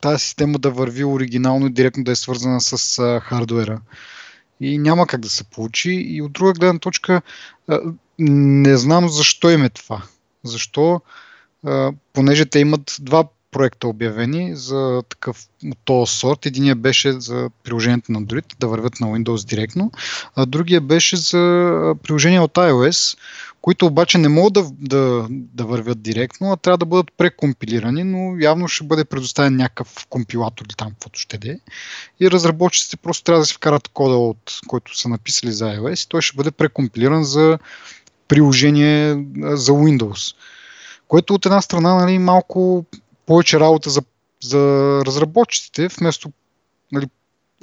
[0.00, 3.80] тази, система да върви оригинално и директно да е свързана с хардуера.
[4.60, 5.90] И няма как да се получи.
[5.90, 7.22] И от друга гледна точка,
[8.18, 10.02] не знам защо им е това.
[10.44, 11.00] Защо?
[12.12, 16.46] понеже те имат два проекта обявени за такъв от този сорт.
[16.46, 19.90] Единия беше за приложението на Android, да вървят на Windows директно,
[20.36, 23.18] а другия беше за приложения от iOS,
[23.62, 28.36] които обаче не могат да, да, да вървят директно, а трябва да бъдат прекомпилирани, но
[28.40, 31.60] явно ще бъде предоставен някакъв компилатор или там каквото ще де.
[32.20, 36.08] И разработчиците просто трябва да си вкарат кода, от който са написали за iOS и
[36.08, 37.58] той ще бъде прекомпилиран за
[38.28, 40.36] приложение за Windows.
[41.08, 42.84] Което от една страна нали, малко
[43.26, 44.02] повече работа за,
[44.42, 44.58] за
[45.06, 46.32] разработчиците, вместо,
[46.92, 47.06] нали,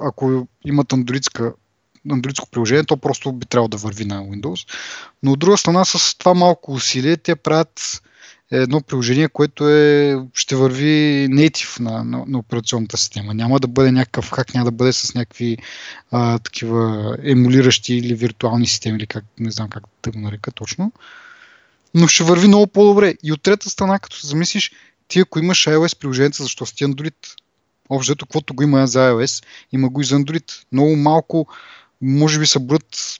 [0.00, 1.52] ако имат андроидска
[2.10, 4.68] андроидско приложение, то просто би трябвало да върви на Windows.
[5.22, 8.02] Но от друга страна, с това малко усилие, те правят
[8.50, 13.34] едно приложение, което е, ще върви native на, на, на операционната система.
[13.34, 15.58] Няма да бъде някакъв хак, няма да бъде с някакви
[16.10, 20.92] а, такива емулиращи или виртуални системи, или как, не знам как да го нарека точно.
[21.94, 23.14] Но ще върви много по-добре.
[23.22, 24.72] И от трета страна, като се замислиш,
[25.08, 27.14] ти ако имаш iOS приложението, защо си Android?
[27.88, 30.64] Общо, каквото го има за iOS, има го и за Android.
[30.72, 31.46] Много малко,
[32.02, 33.18] може би са брат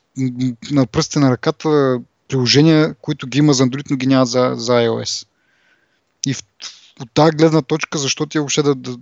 [0.70, 4.72] на пръстите на ръката приложения, които ги има за Android, но ги няма за, за
[4.72, 5.26] iOS.
[6.26, 6.43] И в,
[7.01, 8.97] от тази гледна точка, защо ти е въобще да, да,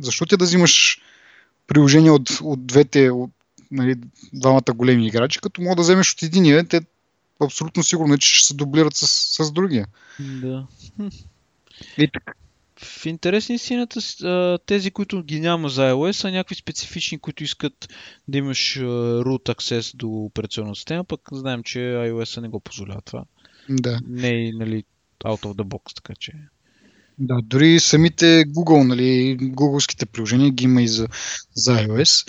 [0.00, 1.00] защо ти е да взимаш
[1.66, 3.30] приложения от, от двете, от,
[3.70, 3.94] нали,
[4.32, 6.80] двамата големи играчи, като мога да вземеш от единия, те
[7.42, 9.06] абсолютно сигурно, че ще се дублират с,
[9.44, 9.86] с другия.
[10.20, 10.66] Да.
[11.98, 12.32] И така.
[12.76, 14.00] В интерес на истината,
[14.66, 17.88] тези, които ги няма за iOS, са някакви специфични, които искат
[18.28, 23.24] да имаш root access до операционна система, пък знаем, че iOS не го позволява това.
[23.68, 24.00] Да.
[24.08, 24.84] Не е, нали,
[25.24, 26.32] out of the box, така че.
[27.18, 31.08] Да, дори самите Google, нали, гуглските приложения ги има и за,
[31.54, 32.28] за iOS.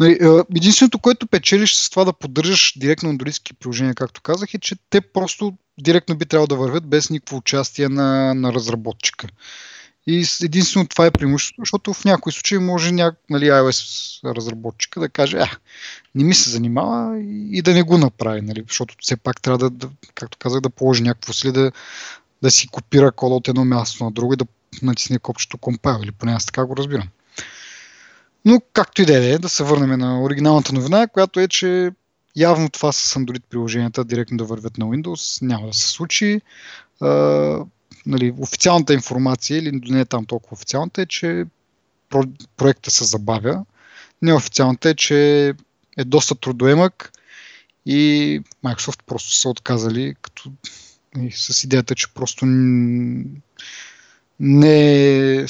[0.00, 0.18] Нали,
[0.56, 5.00] единственото, което печелиш с това да поддържаш директно андроидски приложения, както казах, е, че те
[5.00, 9.26] просто директно би трябвало да вървят без никакво участие на, на разработчика.
[10.06, 15.08] И единствено това е преимуществото, защото в някои случаи може няк, нали, iOS разработчика да
[15.08, 15.50] каже, а,
[16.14, 17.20] не ми се занимава
[17.50, 20.70] и, да не го направи, нали, защото все пак трябва да, да както казах, да
[20.70, 21.72] положи някакво сли да,
[22.42, 24.46] да си копира кода от едно място на друго и да
[24.82, 27.08] натисне копчето compile, или поне аз така го разбирам.
[28.46, 31.90] Но както и да е, да се върнем на оригиналната новина, която е, че
[32.36, 36.40] явно това с Android приложенията директно да вървят на Windows няма да се случи.
[37.00, 37.08] А,
[38.06, 41.44] нали, официалната информация, или не е там толкова официалната, е, че
[42.10, 43.64] про- проекта се забавя.
[44.22, 45.48] Неофициалната е, че
[45.96, 47.12] е доста трудоемък
[47.86, 50.52] и Microsoft просто са отказали, като
[51.22, 52.46] И с идеята, че просто
[54.40, 54.94] не
[55.34, 55.46] е,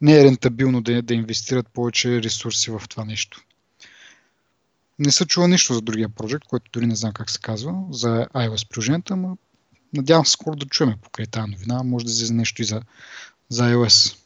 [0.00, 3.44] не е рентабилно да, да инвестират повече ресурси в това нещо.
[4.98, 8.26] Не се чува нищо за другия проект, който дори не знам как се казва, за
[8.34, 9.36] iOS приложенията, но
[9.94, 11.82] надявам се скоро да чуем покрай тази новина.
[11.82, 12.82] Може да излезе нещо и за,
[13.48, 14.16] за iOS.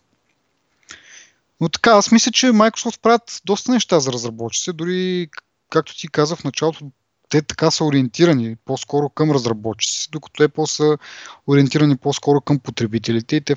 [1.60, 4.72] Но така, аз мисля, че Microsoft правят доста неща за разработчици.
[4.72, 5.28] Дори,
[5.70, 6.90] както ти казах в началото,
[7.28, 10.98] те така са ориентирани по-скоро към разработчици, докато Apple са
[11.46, 13.54] ориентирани по-скоро към потребителите и те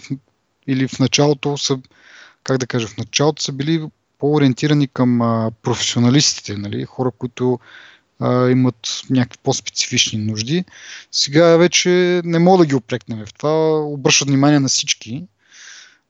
[0.68, 1.80] или в началото са,
[2.44, 3.88] как да кажа, в началото са били
[4.20, 6.86] по-ориентирани към а, професионалистите, нали?
[6.86, 7.60] хора, които
[8.20, 10.66] а, имат някакви по-специфични нужди.
[11.12, 15.28] Сега вече не мога да ги опрекнем в това, обръщат внимание на всички.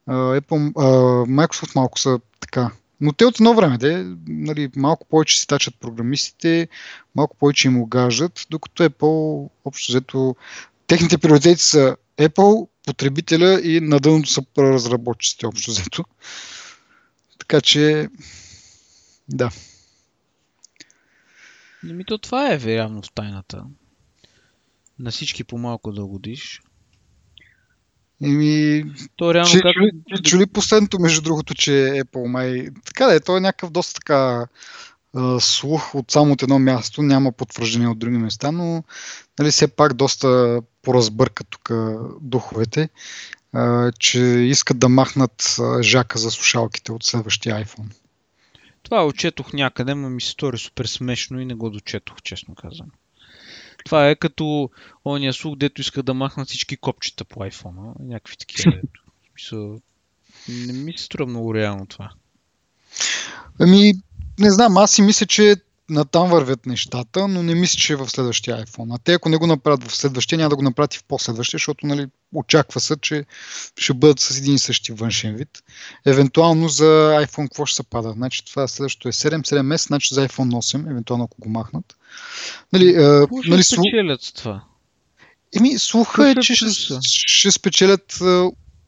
[0.06, 0.82] А, Apple, а,
[1.26, 5.74] Microsoft малко са така но те от едно време, де, нали, малко повече си тачат
[5.80, 6.68] програмистите,
[7.14, 10.36] малко повече им огаждат, докато Apple, общо взето,
[10.86, 16.04] техните приоритети са Apple, потребителя и надълното са разработчиците, общо взето.
[17.38, 18.08] Така че,
[19.28, 19.50] да.
[21.90, 23.64] Ами то това е вероятно в тайната.
[24.98, 26.62] На всички по-малко да годиш.
[28.22, 28.84] Еми,
[29.16, 29.74] то реално че, как...
[29.74, 32.68] чули, чули последното, между другото, че Apple май...
[32.84, 34.46] Така да е, то е някакъв доста така
[35.40, 38.84] слух от само от едно място, няма потвърждение от други места, но
[39.38, 41.70] нали, все пак доста поразбърка тук
[42.20, 42.88] духовете,
[43.52, 47.94] а, че искат да махнат жака за слушалките от следващия iPhone.
[48.82, 52.90] Това отчетох някъде, но ми се стори супер смешно и не го дочетох, честно казано.
[53.84, 54.70] Това е като
[55.04, 57.94] ония слух, дето иска да махнат всички копчета по iPhone.
[58.00, 58.72] Някакви такива.
[60.48, 62.10] Не ми се струва много реално това.
[63.60, 63.92] Ами,
[64.38, 65.56] не знам, аз си мисля, че
[65.90, 68.94] натам вървят нещата, но не мисля, че е в следващия iPhone.
[68.94, 71.58] А те, ако не го направят в следващия, няма да го направят и в последващия,
[71.58, 73.24] защото нали, очаква се, че
[73.78, 75.62] ще бъдат с един и същи външен вид.
[76.06, 78.12] Евентуално за iPhone какво ще се пада?
[78.12, 81.96] Значи това следващото е 7, 7S, значи за iPhone 8, евентуално ако го махнат.
[82.72, 84.64] Нали, а, нали, спечелят с това?
[85.56, 86.66] Еми, слуха е, че ще,
[87.02, 88.18] ще спечелят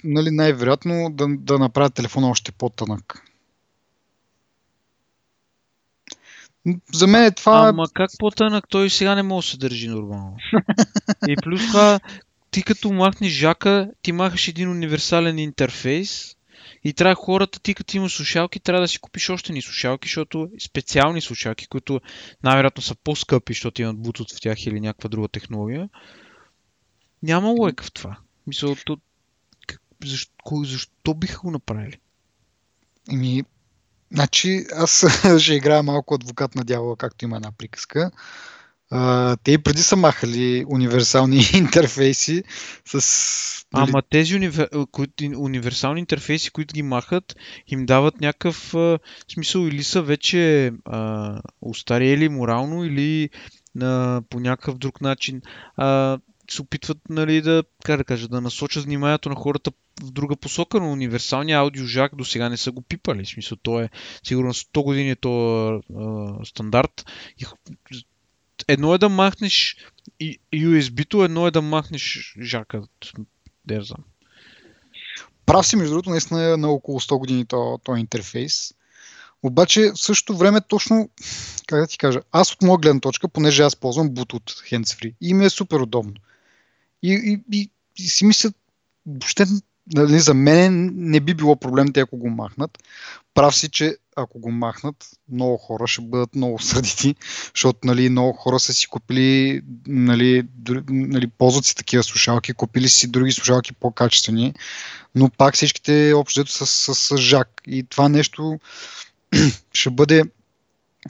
[0.04, 3.22] нали, най-вероятно да, да направят телефона още по-тънък.
[6.92, 7.68] За мен е това...
[7.68, 8.68] Ама как по-тънък?
[8.68, 10.36] Той сега не може да се държи нормално.
[11.28, 12.00] И плюс това,
[12.50, 16.34] ти като махнеш жака, ти махаш един универсален интерфейс
[16.84, 20.50] и трябва хората, ти като имаш слушалки, трябва да си купиш още ни слушалки, защото
[20.64, 22.00] специални слушалки, които
[22.42, 25.88] най-вероятно са по-скъпи, защото имат Bluetooth в тях или някаква друга технология.
[27.22, 28.16] Няма лойка в това.
[28.46, 28.98] Мисля, то...
[30.04, 31.98] защо, защо биха го направили?
[33.12, 33.44] Еми,
[34.12, 35.04] значи аз
[35.38, 38.10] ще играя малко адвокат на дявола, както има една приказка.
[38.90, 42.42] А, те и преди са махали универсални интерфейси
[42.84, 43.64] с...
[43.72, 44.68] Ама нали, тези универ...
[44.90, 47.36] които, универсални интерфейси, които ги махат,
[47.66, 48.74] им дават някакъв
[49.32, 53.30] смисъл или са вече а, устарели морално или
[53.82, 55.42] а, по някакъв друг начин
[55.76, 56.18] а,
[56.50, 59.72] се опитват нали, да, как да кажа, да насочат вниманието на хората
[60.02, 63.24] в друга посока, но универсалния аудиожак до сега не са го пипали.
[63.24, 63.90] В смисъл, то е
[64.22, 67.06] сигурно 100 години е то а, стандарт.
[67.38, 67.46] И
[68.68, 69.76] едно е да махнеш
[70.54, 72.82] USB-то, едно е да махнеш жака.
[73.64, 74.04] Дерзам.
[75.46, 78.74] Прав си, между другото, наистина е на около 100 години този то интерфейс.
[79.42, 81.10] Обаче в същото време точно,
[81.66, 85.34] как да ти кажа, аз от моя гледна точка, понеже аз ползвам Bluetooth handsfree и
[85.34, 86.14] ми е супер удобно.
[87.02, 88.50] И, и, и, и си мисля,
[89.06, 89.46] въобще
[89.94, 92.78] нали, за мен не би било проблем те ако го махнат.
[93.34, 97.14] Прав си, че ако го махнат, много хора ще бъдат много сърдити,
[97.54, 100.42] защото нали, много хора са си купили, нали,
[100.88, 104.54] нали, ползват си такива слушалки, купили си други слушалки по-качествени,
[105.14, 107.62] но пак всичките общо са с, с, с жак.
[107.66, 108.58] И това нещо
[109.72, 110.24] ще бъде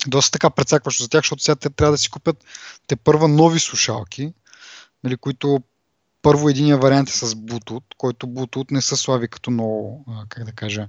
[0.07, 2.45] доста така прецакващо за тях, защото сега те трябва да си купят
[2.87, 4.33] те първа нови слушалки,
[5.05, 5.63] нали, които
[6.29, 10.53] първо единия вариант е с Bluetooth, който Bluetooth не се слави като много, как да
[10.53, 10.89] кажа,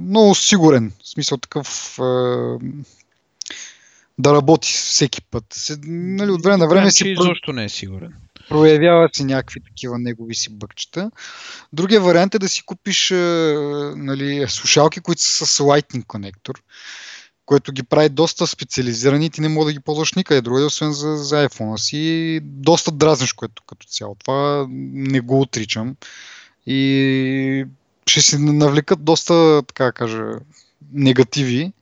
[0.00, 0.92] много сигурен.
[1.02, 1.96] В смисъл такъв
[4.18, 5.44] да работи всеки път.
[5.52, 7.08] Се, нали, от време на време си...
[7.08, 8.14] Изобщо не е сигурен.
[8.48, 11.10] Проявява си някакви такива негови си бъкчета.
[11.72, 13.10] Другия вариант е да си купиш
[13.96, 16.62] нали, слушалки, които са с Lightning конектор
[17.46, 20.92] което ги прави доста специализирани и ти не мога да ги ползваш никъде другаде, освен
[20.92, 22.40] за, за iPhone си.
[22.42, 24.14] Доста дразниш, което като цяло.
[24.14, 25.96] Това не го отричам.
[26.66, 27.64] И
[28.06, 30.24] ще се навлекат доста, така кажа,
[30.92, 31.72] негативи.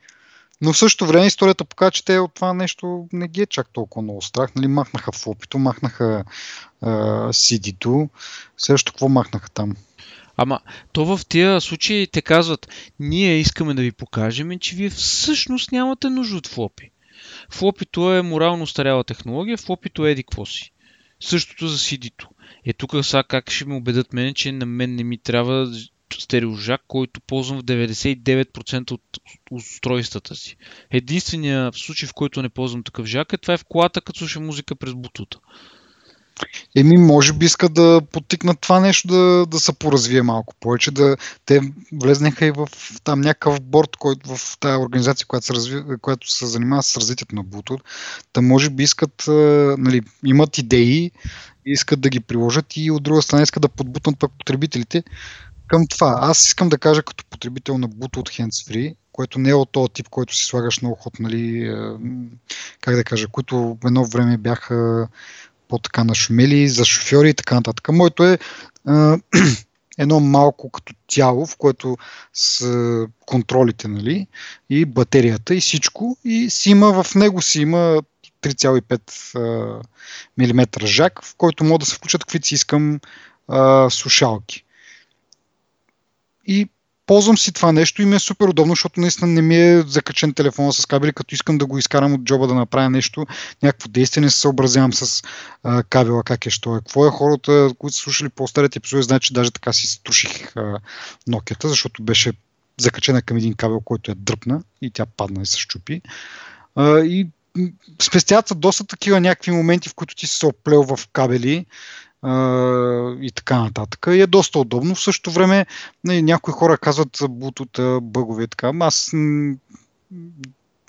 [0.61, 3.69] Но в същото време историята показва, че те от това нещо не ги е чак
[3.73, 4.55] толкова много страх.
[4.55, 6.25] Нали, махнаха флопито, махнаха
[7.31, 8.09] CD-то.
[8.59, 9.77] Също какво махнаха там?
[10.37, 10.61] Ама,
[10.93, 12.69] то в тия случаи те казват,
[13.01, 16.91] ние искаме да ви покажем, че вие всъщност нямате нужда от флопи.
[17.51, 20.73] Флопито е морално старяла технология, флопито е еди какво си.
[21.21, 22.29] Същото за CD-то.
[22.65, 25.73] Е тук сега как ще ме убедят мене, че на мен не ми трябва
[26.21, 29.03] стереожак, който ползвам в 99% от
[29.51, 30.57] устройствата си.
[30.91, 34.47] Единственият случай, в който не ползвам такъв жак е това е в колата, като слушам
[34.47, 35.39] музика през бутута.
[36.77, 40.91] Еми, може би искат да потикнат това нещо да, да се поразвие малко повече.
[40.91, 41.17] Да,
[41.47, 41.61] те
[41.93, 42.69] влезнаха и в
[43.05, 47.35] там някакъв борт, който в тази организация, която се, разви, която се занимава с развитието
[47.35, 47.81] на Bluetooth.
[48.33, 49.25] Та може би искат,
[49.79, 51.11] нали, имат идеи,
[51.67, 55.03] искат да ги приложат и от друга страна искат да подбутнат пък потребителите
[55.67, 56.19] към това.
[56.21, 60.09] Аз искам да кажа като потребител на Bluetooth Hands-Free, което не е от този тип,
[60.09, 61.75] който си слагаш на ухот, нали,
[62.81, 65.09] как да кажа, които едно време бяха
[65.73, 67.89] по-така нашумели за шофьори и така нататък.
[67.89, 68.39] Моето е
[69.99, 71.97] едно малко като тяло, в което
[72.33, 74.27] с контролите нали,
[74.71, 76.17] и батерията и всичко.
[76.25, 78.03] И си има, в него си има
[78.43, 79.83] 3,5
[80.39, 83.01] мм жак, в който мога да се включат каквито си искам
[83.49, 84.65] а, слушалки.
[86.47, 86.69] И
[87.07, 90.35] ползвам си това нещо и ми е супер удобно, защото наистина не ми е закачен
[90.35, 93.27] телефона с кабели, като искам да го изкарам от джоба да направя нещо,
[93.63, 95.23] някакво действие, не се съобразявам с
[95.63, 96.79] а, кабела, как е, що е.
[96.79, 100.55] Какво е хората, които са слушали по-старите епизоди, знаят, че даже така си струших
[101.29, 102.33] Nokia, защото беше
[102.81, 106.03] закачена към един кабел, който е дръпна и тя падна и се щупи.
[106.75, 107.29] А, и
[108.03, 111.67] спестяват са доста такива някакви моменти, в които ти се оплел в кабели
[113.23, 114.07] и така нататък.
[114.11, 114.95] И е доста удобно.
[114.95, 115.67] В същото време
[116.05, 118.73] нали, някои хора казват Bluetooth бъгове така.
[118.81, 119.11] Аз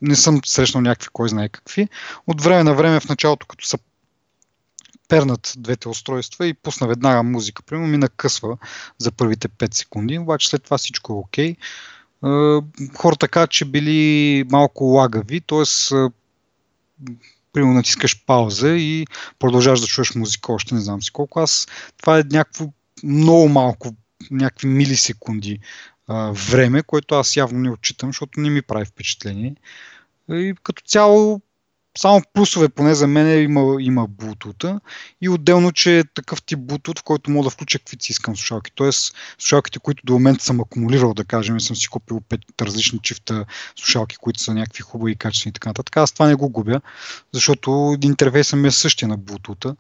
[0.02, 1.90] не съм срещнал някакви кой знае какви.
[2.28, 3.78] От време на време в началото, като са
[5.08, 8.58] пернат двете устройства и пусна веднага музика, примерно ми накъсва
[8.98, 11.56] за първите 5 секунди, обаче след това всичко е окей.
[12.96, 15.66] Хората казват, че били малко лагави, т.е
[17.54, 19.06] примерно натискаш пауза и
[19.40, 21.40] продължаваш да чуеш музика още не знам си колко.
[21.40, 22.66] Аз това е някакво
[23.04, 23.96] много малко,
[24.32, 25.60] някакви милисекунди
[26.08, 29.56] а, време, което аз явно не отчитам, защото не ми прави впечатление.
[30.30, 31.42] И като цяло
[31.98, 34.80] само плюсове поне за мен има, има Bluetooth
[35.22, 38.36] и отделно, че е такъв тип Bluetooth, в който мога да включа каквито си искам
[38.36, 38.72] слушалки.
[38.76, 43.46] Тоест слушалките, които до момента съм акумулирал, да кажем, съм си купил пет различни чифта
[43.76, 45.98] слушалки, които са някакви хубави, качествени и така нататък.
[45.98, 46.82] Аз това не го губя,
[47.32, 49.76] защото интерфейсът ми е същия на Bluetooth.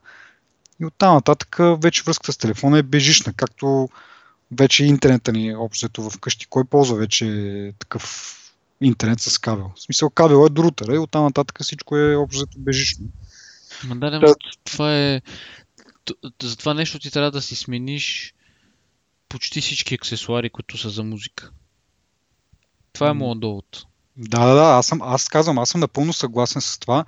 [0.81, 3.89] И оттам нататък вече връзката с телефона е бежишна, както
[4.51, 6.45] вече интернета ни общото в къщи.
[6.49, 8.42] Кой ползва вече такъв
[8.83, 9.71] интернет с кабел.
[9.75, 13.05] В смисъл кабел е до рутера и оттам нататък всичко е общо бежично.
[13.83, 15.21] Ма да, да, това е...
[16.43, 18.33] За това нещо ти трябва да си смениш
[19.29, 21.51] почти всички аксесуари, които са за музика.
[22.93, 23.85] Това е моят довод.
[24.17, 27.05] Да, да, да, аз, съм, аз казвам, аз съм напълно съгласен с това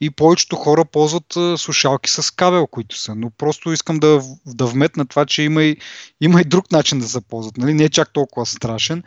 [0.00, 5.06] и повечето хора ползват слушалки с кабел, които са, но просто искам да, да вметна
[5.06, 5.76] това, че има и,
[6.20, 7.74] има и друг начин да се ползват, нали?
[7.74, 9.02] не е чак толкова страшен.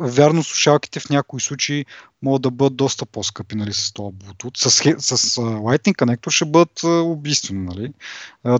[0.00, 1.84] Вярно, слушалките в някои случаи
[2.22, 4.68] могат да бъдат доста по-скъпи нали, с този Bluetooth.
[4.98, 7.64] С, с, Lightning Connector ще бъдат убийствени.
[7.64, 7.92] Нали?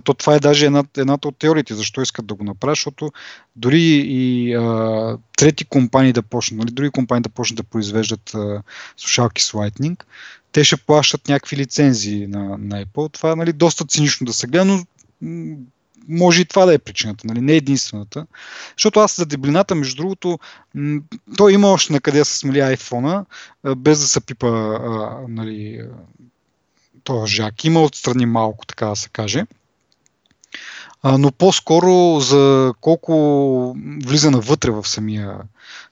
[0.03, 3.11] То това е даже една, едната от теориите, защо искат да го направят, защото
[3.55, 8.63] дори и а, трети компании да почнат, нали, други компании да почнат да произвеждат а,
[8.97, 10.03] слушалки с Lightning,
[10.51, 13.13] те ще плащат някакви лицензии на, на Apple.
[13.13, 14.83] Това е нали, доста цинично да се гледа, но
[16.09, 17.41] може и това да е причината, нали?
[17.41, 18.25] не единствената.
[18.77, 20.39] Защото аз за дебелината, между другото,
[21.37, 23.25] той има още на къде се смели iPhone,
[23.77, 24.49] без да се пипа
[25.27, 25.81] нали,
[27.03, 27.65] този жак.
[27.65, 29.45] Има отстрани малко, така да се каже.
[31.03, 33.75] Но по-скоро за колко
[34.05, 35.37] влиза навътре в самия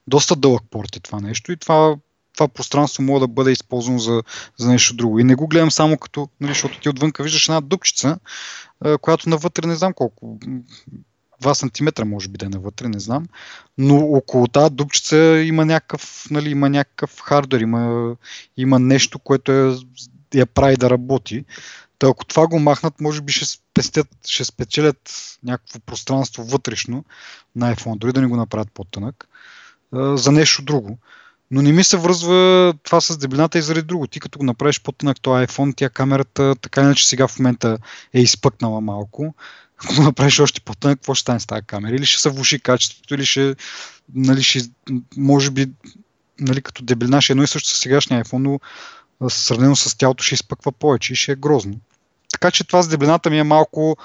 [0.08, 1.96] доста дълъг порт е това нещо и това
[2.42, 4.24] това пространство може да бъде използвано за,
[4.58, 5.20] за нещо друго.
[5.20, 8.20] И не го гледам само като, нали, защото ти отвънка виждаш една дупчица,
[9.02, 10.40] която навътре не знам колко,
[11.42, 13.26] 2 см може би да е навътре, не знам.
[13.78, 18.16] Но около тази дупчица има някакъв, нали, има някакъв хардвер, има,
[18.58, 19.76] има нещо, което е,
[20.34, 21.46] я прави да работи.
[22.00, 25.12] Та ако това го махнат, може би ще, спестят, ще спечелят
[25.44, 27.06] някакво пространство вътрешно
[27.56, 29.28] на iPhone, дори да не го направят по-тънък,
[29.94, 30.98] за нещо друго.
[31.52, 34.08] Но не ми се връзва това с дебелината и заради друго.
[34.08, 37.78] Ти като го направиш по-тънък този iPhone, тя камерата така иначе сега в момента
[38.14, 39.36] е изпъкнала малко.
[39.78, 41.96] Ако го направиш още по-тънък, какво ще стане с тази камера?
[41.96, 43.56] Или ще се влуши качеството, или ще,
[44.14, 44.62] нали, ще
[45.18, 45.72] може би
[46.40, 48.60] нали, като дебелина ще е едно и също с сегашния iPhone,
[49.22, 51.80] но сравнено с тялото ще изпъква повече и ще е грозно.
[52.32, 53.98] Така че това с дебелината ми е малко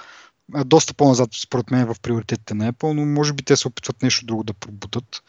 [0.65, 4.27] доста по-назад, според мен, в приоритетите на Apple, но може би те се опитват нещо
[4.27, 5.23] друго да пробутат.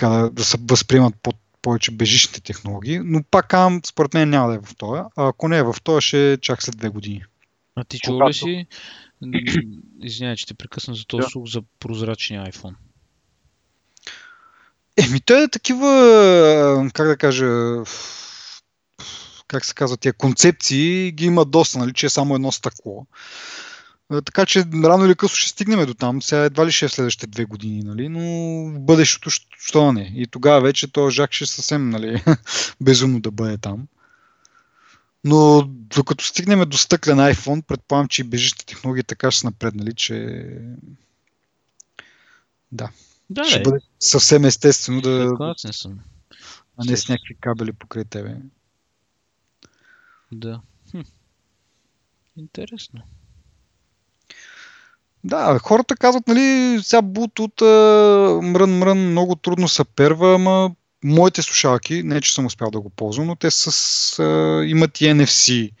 [0.00, 1.32] Така да, да се възприемат по
[1.62, 5.08] повече бежичните технологии, но пак казвам, според мен няма да е в това.
[5.16, 7.24] А ако не е в това, ще е чак след две години.
[7.76, 8.66] А ти чува ли си,
[10.02, 11.46] извинявай, че те прекъсна за този да.
[11.46, 12.74] за прозрачния iPhone?
[14.96, 17.46] Еми, той е такива, как да кажа,
[19.46, 23.06] как се казва, тия концепции ги има доста, нали, че е само едно стъкло.
[24.10, 26.22] Така че рано или късно ще стигнем до там.
[26.22, 28.08] Сега едва ли ще е в следващите две години, нали?
[28.08, 28.20] но
[28.70, 30.12] в бъдещето що не.
[30.16, 32.24] И тогава вече този жак ще е съвсем нали,
[32.80, 33.86] безумно да бъде там.
[35.24, 39.94] Но докато стигнем до стъклен iPhone, предполагам, че и бежищите технологии така ще са напреднали,
[39.94, 40.46] че
[42.72, 42.90] да.
[43.30, 43.62] да ще е.
[43.62, 45.54] бъде съвсем естествено да...
[45.72, 46.00] съм.
[46.76, 48.36] А не с някакви кабели покрай тебе.
[50.32, 50.60] Да.
[50.90, 51.00] Хм.
[52.36, 53.02] Интересно.
[55.24, 57.62] Да, хората казват, нали, сега Bluetooth
[58.40, 60.70] мрън, мрън, много трудно се перва, ама
[61.04, 65.04] моите слушалки, не че съм успял да го ползвам, но те с, а, имат и
[65.04, 65.72] NFC.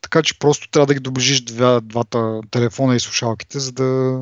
[0.00, 4.20] Така че просто трябва да ги доближиш два, двата телефона и слушалките, за да,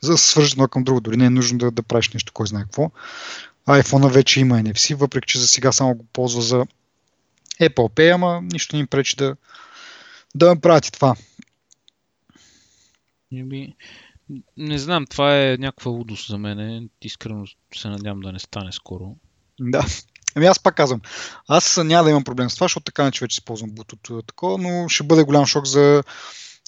[0.00, 1.00] за да се свържат едно към друго.
[1.00, 2.90] Дори не е нужно да, да правиш нещо, кой знае какво.
[3.68, 6.66] iPhone вече има NFC, въпреки че за сега само го ползва за
[7.60, 9.36] Apple Pay, ама нищо не им пречи да,
[10.34, 11.14] да направят и това.
[13.32, 13.74] Еми,
[14.56, 16.90] не знам, това е някаква лудост за мен.
[17.02, 19.16] Искрено се надявам да не стане скоро.
[19.60, 19.86] Да.
[20.34, 21.00] Ами аз пак казвам,
[21.48, 24.58] аз няма да имам проблем с това, защото така не че вече използвам Bluetooth такова,
[24.58, 26.02] но ще бъде голям шок за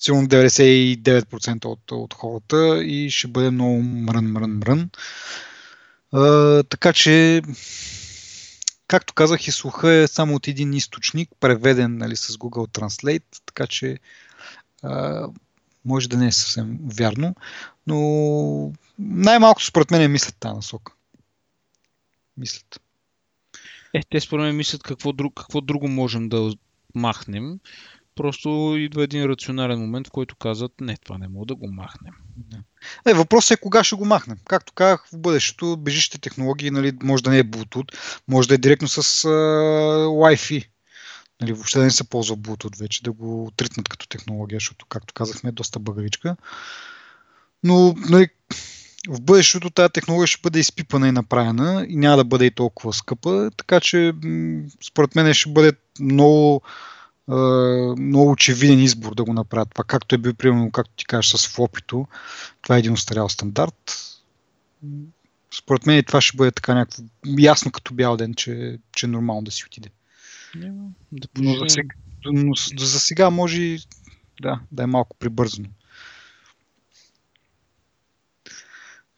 [0.01, 4.91] сигурно 99% от, от хората и ще бъде много мрън, мрън, мрън.
[6.13, 7.43] А, така че,
[8.89, 13.67] както казах, и слуха е само от един източник, преведен нали, с Google Translate, така
[13.67, 13.99] че
[14.83, 15.27] а,
[15.85, 17.35] може да не е съвсем вярно,
[17.87, 20.93] но най-малко според мен е мислят тази насока.
[22.37, 22.81] Мислят.
[23.95, 26.55] Е, те според мен мислят какво, друг, какво друго можем да
[26.95, 27.59] махнем.
[28.15, 32.13] Просто идва един рационален момент, в който казват, не, това не мога да го махнем.
[33.09, 34.39] Е, въпросът е кога ще го махнем.
[34.45, 37.97] Както казах, в бъдещето бежищите технологии, нали, може да не е Bluetooth,
[38.29, 40.67] може да е директно с uh, Wi-Fi
[41.45, 45.15] нали, въобще да не се ползва Bluetooth вече, да го отритнат като технология, защото, както
[45.15, 46.37] казахме, е доста бъгавичка.
[47.65, 48.29] Но нали,
[49.09, 52.93] в бъдещето тази технология ще бъде изпипана и направена и няма да бъде и толкова
[52.93, 54.13] скъпа, така че
[54.87, 56.63] според мен ще бъде много,
[57.99, 59.71] много очевиден избор да го направят.
[59.71, 62.07] Това както е бил, примерно, както ти кажеш, с флопито,
[62.63, 63.95] това е един устарял стандарт.
[65.59, 67.03] Според мен това ще бъде така някакво
[67.39, 69.89] ясно като бял ден, че, че е нормално да си отиде.
[70.57, 71.95] Да но, за сега,
[72.25, 73.79] но за сега може
[74.41, 75.69] да, да е малко прибързано.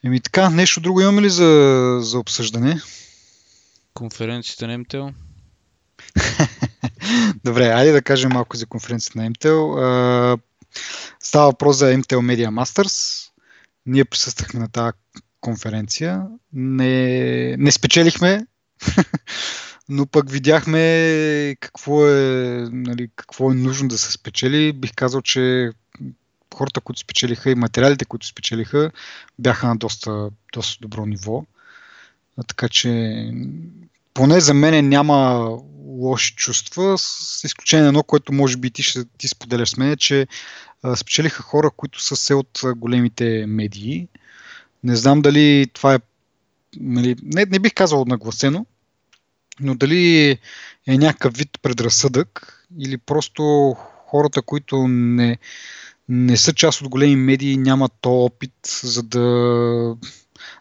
[0.04, 2.80] Еми така, нещо друго имаме ли за, за обсъждане?
[3.94, 5.14] Конференцията на MTL?
[7.44, 10.40] Добре, айде да кажем малко за конференцията на MTL.
[11.20, 13.28] Става въпрос за MTL Media Masters.
[13.86, 14.92] Ние присъствахме на тази
[15.40, 16.22] конференция.
[16.52, 18.46] Не, не спечелихме,
[19.88, 24.72] но пък видяхме какво е, нали, какво е нужно да се спечели.
[24.72, 25.70] Бих казал, че
[26.54, 28.90] хората, които спечелиха и материалите, които спечелиха,
[29.38, 31.44] бяха на доста, доста добро ниво.
[32.46, 33.32] Така че
[34.14, 35.48] поне за мен няма
[35.86, 39.96] лоши чувства, с изключение на едно, което може би ти ще ти споделяш с мен,
[39.96, 40.26] че
[40.82, 44.08] а, спечелиха хора, които са се от големите медии.
[44.84, 45.98] Не знам дали това е.
[46.76, 48.66] Нали, не, не бих казал нагласено,
[49.60, 50.30] но дали
[50.86, 53.74] е някакъв вид предразсъдък или просто
[54.06, 55.38] хората, които не,
[56.08, 59.96] не са част от големи медии, нямат то опит, за да,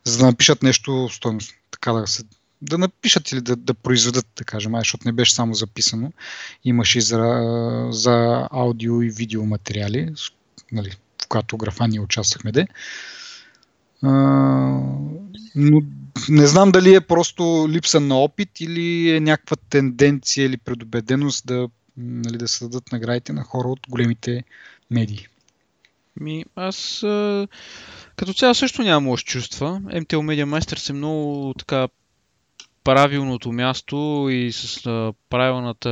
[0.04, 1.54] за да напишат нещо стоеност.
[1.72, 2.24] Така да се
[2.62, 6.12] да напишат или да, да произведат, да кажем, защото не беше само записано.
[6.64, 7.42] Имаше и за,
[7.92, 10.14] за аудио и видео материали,
[10.72, 10.92] нали,
[11.24, 12.52] в която графа ние участвахме.
[12.52, 12.68] Де.
[14.04, 14.10] А,
[15.56, 15.82] но
[16.30, 21.70] не знам дали е просто липса на опит или е някаква тенденция или предубеденост да,
[21.98, 24.44] нали, да се наградите на хора от големите
[24.92, 25.28] медии.
[26.20, 27.00] Ми, аз
[28.16, 29.82] като цяло също нямам лоши чувства.
[29.86, 31.88] MTL Media Masters е много така
[32.84, 34.84] правилното място и с
[35.30, 35.90] правилната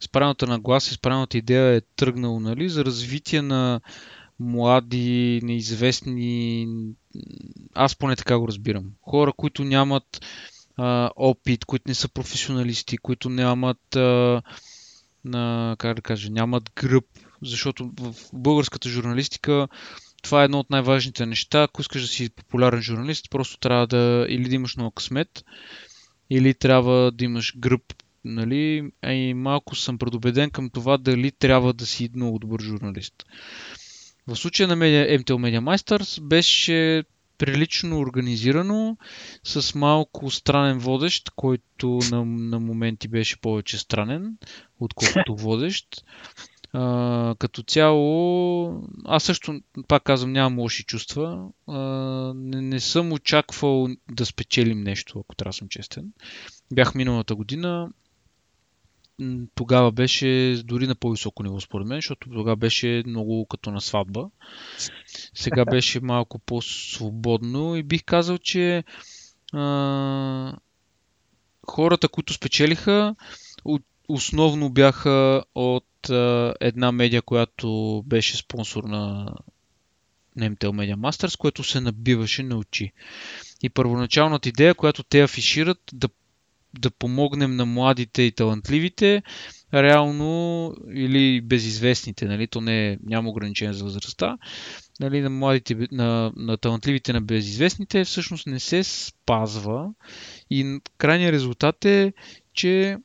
[0.00, 3.80] с правилната нагласа и с правилната идея е тръгнал нали, за развитие на
[4.40, 6.66] млади, неизвестни
[7.74, 8.84] аз поне така го разбирам.
[9.02, 10.26] Хора, които нямат
[10.76, 14.42] а, опит, които не са професионалисти, които нямат, а,
[15.34, 17.04] а, как да кажа, нямат гръб,
[17.42, 19.68] защото в българската журналистика
[20.22, 21.62] това е едно от най-важните неща.
[21.62, 25.44] Ако искаш да си популярен журналист, просто трябва да или да имаш много късмет,
[26.30, 27.82] или трябва да имаш гръб,
[28.24, 28.90] нали?
[29.06, 33.14] И малко съм предубеден към това дали трябва да си много добър журналист.
[34.28, 37.04] В случая на Media, MTL Media Masters беше
[37.38, 38.96] прилично организирано,
[39.44, 44.36] с малко странен водещ, който на, на моменти беше повече странен,
[44.80, 46.04] отколкото водещ.
[46.72, 51.48] А, като цяло, аз също, пак казвам, нямам лоши чувства.
[51.66, 51.78] А,
[52.36, 56.12] не, не съм очаквал да спечелим нещо, ако трябва да съм честен.
[56.72, 57.88] Бях миналата година.
[59.54, 64.30] Тогава беше дори на по-високо ниво, според мен, защото тогава беше много като на сватба.
[65.34, 68.84] Сега беше малко по-свободно и бих казал, че
[69.52, 70.56] а,
[71.66, 73.14] хората, които спечелиха,
[74.08, 79.34] основно бяха от а, една медия, която беше спонсор на
[80.38, 82.92] Nemtel Media Masters, което се набиваше на очи.
[83.62, 86.08] И първоначалната идея, която те афишират, да,
[86.78, 89.22] да помогнем на младите и талантливите,
[89.74, 94.38] реално или безизвестните, нали, то не е, няма ограничение за възрастта,
[95.00, 99.90] нали, на младите, на, на талантливите, на безизвестните, всъщност не се спазва.
[100.50, 102.12] И крайният резултат е,
[102.54, 102.96] че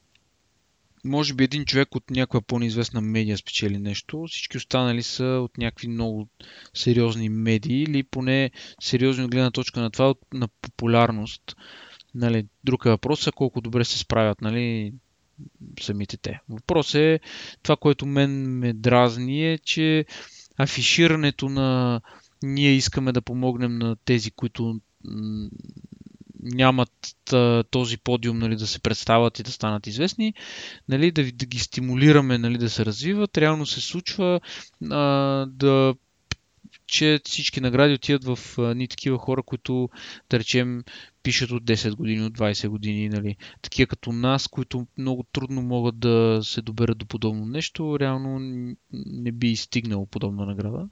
[1.06, 5.88] може би един човек от някаква по-неизвестна медия спечели нещо, всички останали са от някакви
[5.88, 6.28] много
[6.74, 8.52] сериозни медии или поне
[8.82, 11.56] сериозни от гледна точка на това, на популярност.
[12.16, 14.94] Нали, друг е въпрос е колко добре се справят нали,
[15.82, 16.40] самите те.
[16.50, 17.20] Въпрос е
[17.64, 20.06] това, което мен ме дразни е, че
[20.58, 22.02] афиширането на
[22.44, 24.80] ние искаме да помогнем на тези, които
[26.44, 26.92] нямат
[27.72, 30.34] този подиум нали, да се представят и да станат известни,
[30.90, 33.38] нали, да, да ги стимулираме нали, да се развиват.
[33.38, 34.40] Реално се случва
[34.92, 35.00] а,
[35.46, 35.96] да
[36.88, 39.90] че всички награди отиват в ни такива хора, които,
[40.30, 40.84] да речем,
[41.24, 46.00] пишат от 10 години, от 20 години, нали, такива като нас, които много трудно могат
[46.00, 48.40] да се доберат до подобно нещо, реално
[49.06, 50.88] не би стигнало подобна награда.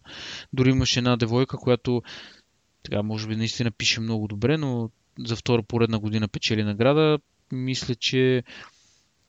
[0.54, 2.02] Дори имаше една девойка, която
[2.84, 4.90] така, може би наистина пише много добре, но
[5.20, 7.20] за втора поредна година печели награда.
[7.52, 8.44] Мисля, че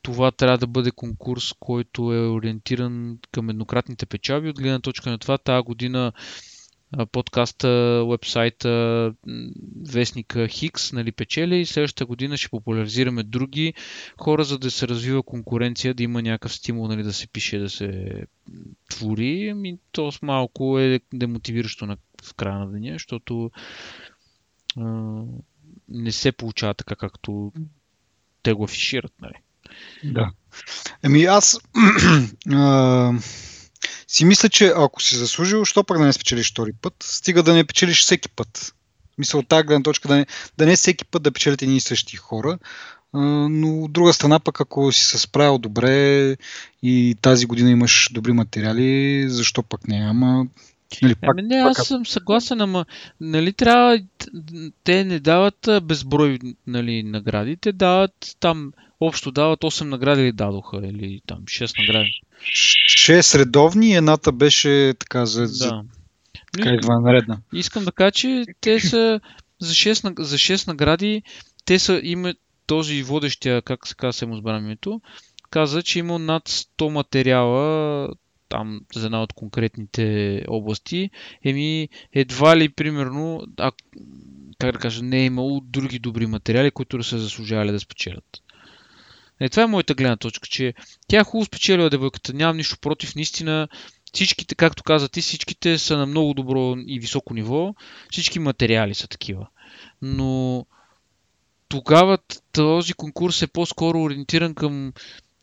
[0.03, 4.49] това трябва да бъде конкурс, който е ориентиран към еднократните печалби.
[4.49, 6.13] От гледна точка на това, тази година
[7.13, 9.15] подкаста, вебсайта,
[9.93, 13.75] вестника Хикс, нали, печели и следващата година ще популяризираме други
[14.21, 17.71] хора, за да се развива конкуренция, да има някакъв стимул нали, да се пише, да
[17.71, 18.23] се
[18.91, 19.49] твори.
[19.49, 23.51] Ами, то с малко е демотивиращо на, в края на деня, защото
[25.89, 27.53] не се получава така, както
[28.43, 29.13] те го афишират.
[29.21, 29.35] Нали?
[30.05, 30.33] Да.
[31.03, 31.61] Еми аз
[32.53, 33.13] а,
[34.13, 37.55] си мисля, че ако си заслужил, що пък да не спечелиш втори път, стига да
[37.55, 38.75] не печелиш всеки път.
[39.19, 40.27] Мисля от тази гледна точка да не,
[40.59, 42.59] да не всеки път да печелят едни и същи хора,
[43.15, 46.37] но от друга страна пък ако си се справил добре
[46.83, 49.97] и тази година имаш добри материали, защо пък не?
[49.97, 50.47] Ама
[51.03, 51.87] Нали, пак, ами не, аз пак...
[51.87, 52.85] съм съгласен, ама
[53.21, 54.01] нали трябва,
[54.85, 60.77] те не дават безброй нали, награди, те дават там, общо дават 8 награди или дадоха,
[60.77, 62.11] или там 6 награди.
[62.43, 65.47] 6 редовни едната беше така за, да.
[65.47, 65.83] за
[66.53, 67.39] така извънредна.
[67.53, 69.21] Искам да кажа, че те са
[69.61, 71.23] за 6, за 6 награди,
[71.65, 72.37] те са имат
[72.67, 75.01] този водещия, как се казва, се му името,
[75.51, 78.09] каза, че има над 100 материала
[78.53, 81.11] там за една от конкретните области,
[81.45, 83.73] еми едва ли примерно, а,
[84.59, 88.43] как да кажа, не е имало други добри материали, които да са заслужавали да спечелят.
[89.41, 90.75] Е, това е моята гледна точка, че
[91.09, 93.69] тя е хубаво спечелила девойката, нямам нищо против, наистина
[94.13, 97.75] всичките, както каза ти, всичките са на много добро и високо ниво,
[98.11, 99.47] всички материали са такива.
[100.03, 100.67] Но
[101.69, 102.19] тогава
[102.53, 104.93] този конкурс е по-скоро ориентиран към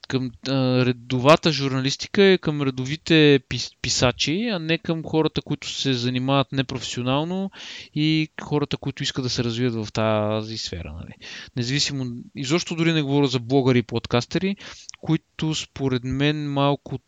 [0.09, 5.93] към а, редовата журналистика и към редовите пис, писачи, а не към хората, които се
[5.93, 7.51] занимават непрофесионално
[7.95, 10.93] и хората, които искат да се развият в тази сфера.
[10.93, 11.13] Нали.
[11.55, 12.05] Независимо,
[12.35, 14.55] изобщо дори не говоря за блогъри и подкастери,
[15.01, 16.99] които според мен малко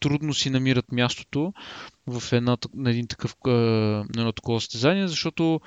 [0.00, 1.52] трудно си намират мястото
[2.06, 5.60] в една, на един такъв, на едно такова състезание, защото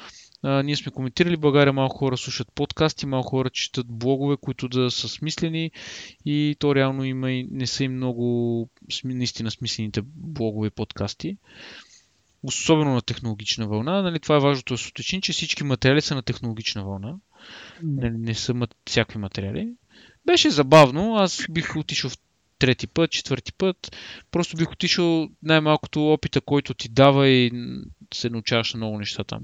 [0.43, 4.91] а, ние сме коментирали, България малко хора слушат подкасти, малко хора четат блогове, които да
[4.91, 5.71] са смислени
[6.25, 8.69] и то реално има и не са и много
[9.03, 11.37] наистина смислените блогове и подкасти.
[12.43, 14.01] особено на технологична вълна.
[14.01, 17.15] Нали, това е важното да се уточни, че всички материали са на технологична вълна.
[17.83, 19.73] Не, не са мат, всякакви материали.
[20.25, 21.15] Беше забавно.
[21.15, 22.17] Аз бих отишъл в
[22.59, 23.95] трети път, четвърти път.
[24.31, 27.51] Просто бих отишъл най-малкото опита, който ти дава и
[28.13, 29.41] се научаваш на много неща там.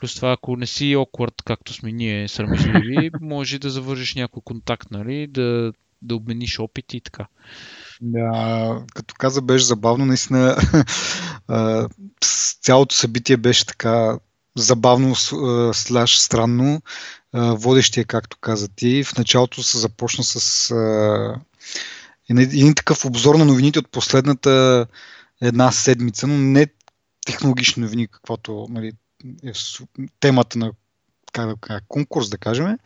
[0.00, 4.90] Плюс това, ако не си awkward, както сме ние, срамежливи, може да завържиш някой контакт,
[4.90, 5.72] нали, да,
[6.02, 7.26] да обмениш опит и така.
[8.00, 10.56] Да, като каза, беше забавно, наистина
[12.62, 14.18] цялото събитие беше така
[14.56, 15.14] забавно,
[15.74, 16.82] сляш странно.
[17.34, 20.70] Водещия, както каза ти, в началото се започна с
[22.28, 24.86] един такъв обзор на новините от последната
[25.40, 26.66] една седмица, но не
[27.26, 28.92] технологични новини, каквото нали,
[29.44, 29.52] е
[30.20, 30.72] темата на
[31.32, 32.78] как да кажа, конкурс, да кажем.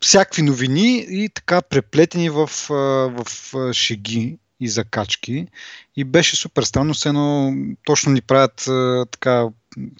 [0.00, 2.50] всякакви новини и така преплетени в,
[3.10, 3.26] в
[3.72, 5.46] шеги и закачки.
[5.96, 8.68] И беше супер странно, все едно точно ни правят
[9.10, 9.48] така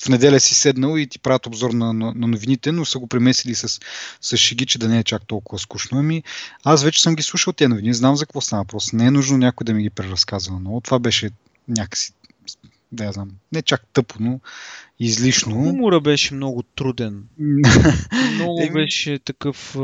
[0.03, 3.07] в неделя си седнал и ти правят обзор на, на, на новините, но са го
[3.07, 3.81] премесили с,
[4.21, 5.99] с шеги, че да не е чак толкова скучно.
[5.99, 6.23] Ами,
[6.65, 8.93] аз вече съм ги слушал тези новини, знам за какво става въпрос.
[8.93, 11.31] Не е нужно някой да ми ги преразказва, но това беше
[11.69, 12.13] някакси,
[12.93, 14.41] да я знам, не чак тъпо, но
[15.01, 15.55] излишно.
[15.55, 17.25] Хумора беше много труден.
[18.35, 19.77] много беше такъв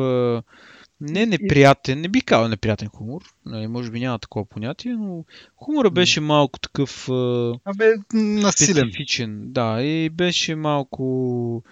[1.00, 5.24] не неприятен, не би казал неприятен хумор, нали, може би няма такова понятие, но
[5.56, 7.08] хумора беше малко такъв
[7.64, 8.86] Абе, насилен.
[8.86, 9.52] специфичен.
[9.52, 11.62] Да, и беше малко...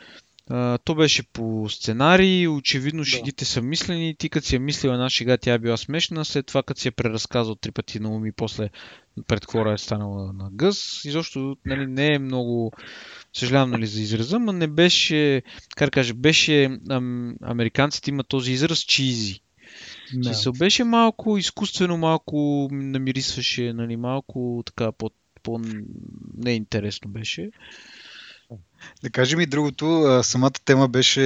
[0.50, 3.48] А, то беше по сценарий, очевидно шегите да.
[3.48, 6.62] са мислени, ти като си е мислила една шега, тя е била смешна, след това
[6.62, 8.70] като си е преразказал три пъти на уми, после
[9.26, 11.04] пред хора е станала на гъс.
[11.04, 12.72] Изобщо нали, не е много
[13.32, 15.42] съжалявам нали, за израза, но не беше,
[15.76, 19.40] как кажа, беше, ам, американците имат този израз чизи.
[20.14, 20.34] Да.
[20.34, 25.10] Се беше малко изкуствено, малко намирисваше, нали, малко така по,
[25.42, 25.60] по
[26.36, 27.50] неинтересно беше.
[29.02, 31.20] Да кажем и другото, самата тема беше,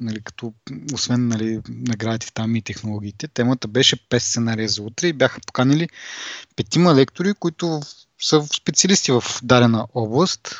[0.00, 0.52] нали, като,
[0.94, 5.88] освен нали, наградите там и технологиите, темата беше 5 сценария за утре и бяха поканили
[6.56, 7.80] петима лектори, които
[8.20, 10.56] са специалисти в дадена област,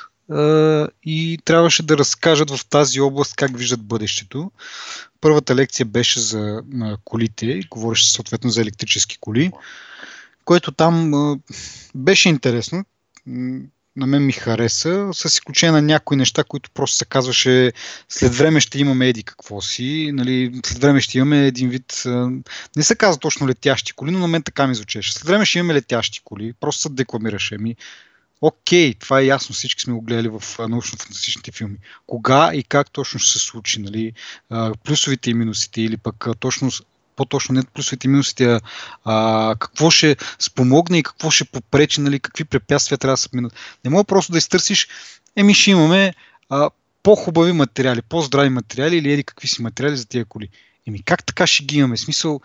[1.04, 4.50] и трябваше да разкажат в тази област как виждат бъдещето.
[5.20, 6.62] Първата лекция беше за
[7.04, 9.52] колите, говореше съответно за електрически коли,
[10.44, 11.12] което там
[11.94, 12.84] беше интересно.
[13.96, 17.72] На мен ми хареса, с изключение на някои неща, които просто се казваше
[18.08, 22.02] след време ще имаме еди какво си, нали, след време ще имаме един вид,
[22.76, 25.12] не се казва точно летящи коли, но на мен така ми звучеше.
[25.12, 27.76] След време ще имаме летящи коли, просто се декламираше ми
[28.42, 31.76] окей, това е ясно, всички сме го гледали в научно-фантастичните филми.
[32.06, 34.12] Кога и как точно ще се случи, нали?
[34.84, 36.70] плюсовите и минусите или пък точно
[37.22, 38.60] по-точно не плюсовите и минусите,
[39.04, 43.54] а, какво ще спомогне и какво ще попречи, нали, какви препятствия трябва да се минат.
[43.84, 44.88] Не мога просто да изтърсиш,
[45.36, 46.14] еми ще имаме
[46.48, 46.70] а,
[47.02, 50.48] по-хубави материали, по-здрави материали или еди какви си материали за тия коли.
[50.86, 51.96] Еми как така ще ги имаме?
[51.96, 52.40] Смисъл,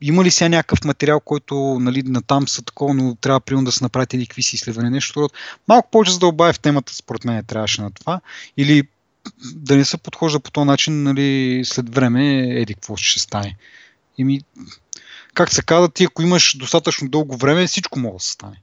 [0.00, 3.84] има ли сега някакъв материал, който нали, натам са такова, но трябва примерно да се
[3.84, 5.28] направите или какви си изследвания, нещо.
[5.68, 8.20] Малко повече за да обая в темата, според мен трябваше на това.
[8.56, 8.82] Или
[9.54, 13.56] да не се подхожда по този начин, нали, след време, еди, какво ще стане.
[14.18, 14.40] Ими,
[15.34, 18.62] как се казва, ти ако имаш достатъчно дълго време, всичко може да се стане.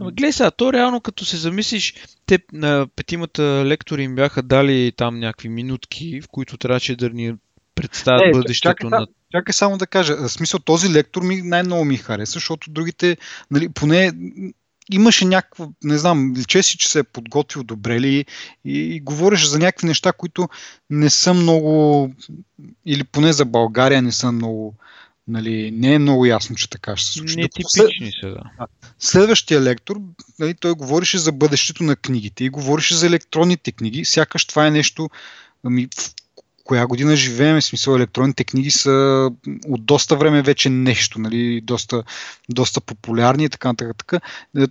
[0.00, 1.94] Ама гледай сега, то реално като се замислиш,
[2.26, 7.34] те на петимата лектори им бяха дали там някакви минутки, в които трябваше да ни
[7.74, 9.06] представят е, бъдещето чакай, на...
[9.32, 13.16] Чакай само да кажа, в смисъл този лектор ми най-много ми хареса, защото другите,
[13.50, 14.12] нали, поне
[14.92, 18.24] имаше някакво, не знам, личе си, че се е подготвил добре ли
[18.64, 20.48] и, и говореше за някакви неща, които
[20.90, 22.10] не са много,
[22.86, 24.74] или поне за България не са много,
[25.28, 27.36] нали, не е много ясно, че така ще се случи.
[27.36, 28.66] Не типични са, да.
[28.98, 30.00] Следващия лектор,
[30.38, 34.70] нали, той говореше за бъдещето на книгите и говореше за електронните книги, сякаш това е
[34.70, 35.10] нещо,
[35.64, 35.88] ами,
[36.64, 39.30] коя година живеем, в смисъл електронните книги са
[39.68, 42.02] от доста време вече нещо, нали, доста,
[42.48, 44.12] доста популярни и така нататък.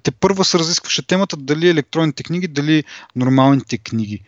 [0.04, 2.84] Те първа се разискваше темата дали електронните книги, дали
[3.16, 4.20] нормалните книги.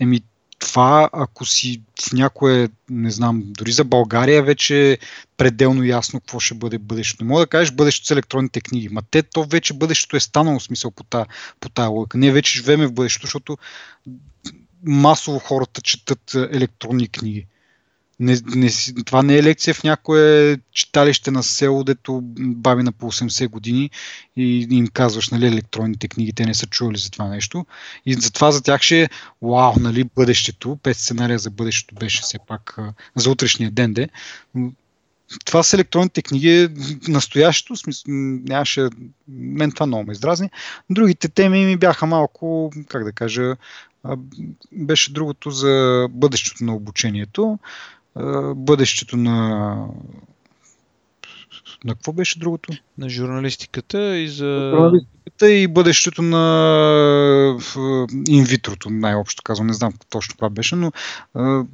[0.00, 0.20] Еми,
[0.60, 4.98] това, ако си в някое, не знам, дори за България вече е
[5.36, 7.24] пределно ясно какво ще бъде бъдещето.
[7.24, 8.88] Не мога да кажеш бъдещето с електронните книги.
[8.88, 11.26] Ма те, то вече бъдещето е станало смисъл по тая,
[11.60, 12.18] по тая логика.
[12.18, 13.58] Ние вече живееме в бъдещето, защото
[14.84, 17.46] масово хората четат електронни книги.
[18.20, 18.70] Не, не,
[19.06, 23.90] това не е лекция в някое читалище на село, дето баби на по 80 години
[24.36, 27.66] и им казваш, нали, електронните книги, те не са чували за това нещо.
[28.06, 29.08] И затова за тях ще е,
[29.42, 32.78] вау, нали, бъдещето, пет сценария за бъдещето беше все пак
[33.16, 34.08] за утрешния ден, де.
[35.44, 36.68] това с електронните книги,
[37.08, 38.88] настоящето, смисъл, нямаше,
[39.28, 40.50] мен това много ме издразни.
[40.90, 43.56] Другите теми ми бяха малко, как да кажа,
[44.72, 47.58] беше другото за бъдещето на обучението,
[48.54, 49.86] бъдещето на
[51.84, 52.72] на какво беше другото?
[52.98, 54.72] На журналистиката и за...
[54.76, 57.58] Журналистиката и бъдещето на
[58.28, 59.66] инвитрото, най-общо казвам.
[59.66, 60.92] Не знам точно това беше, но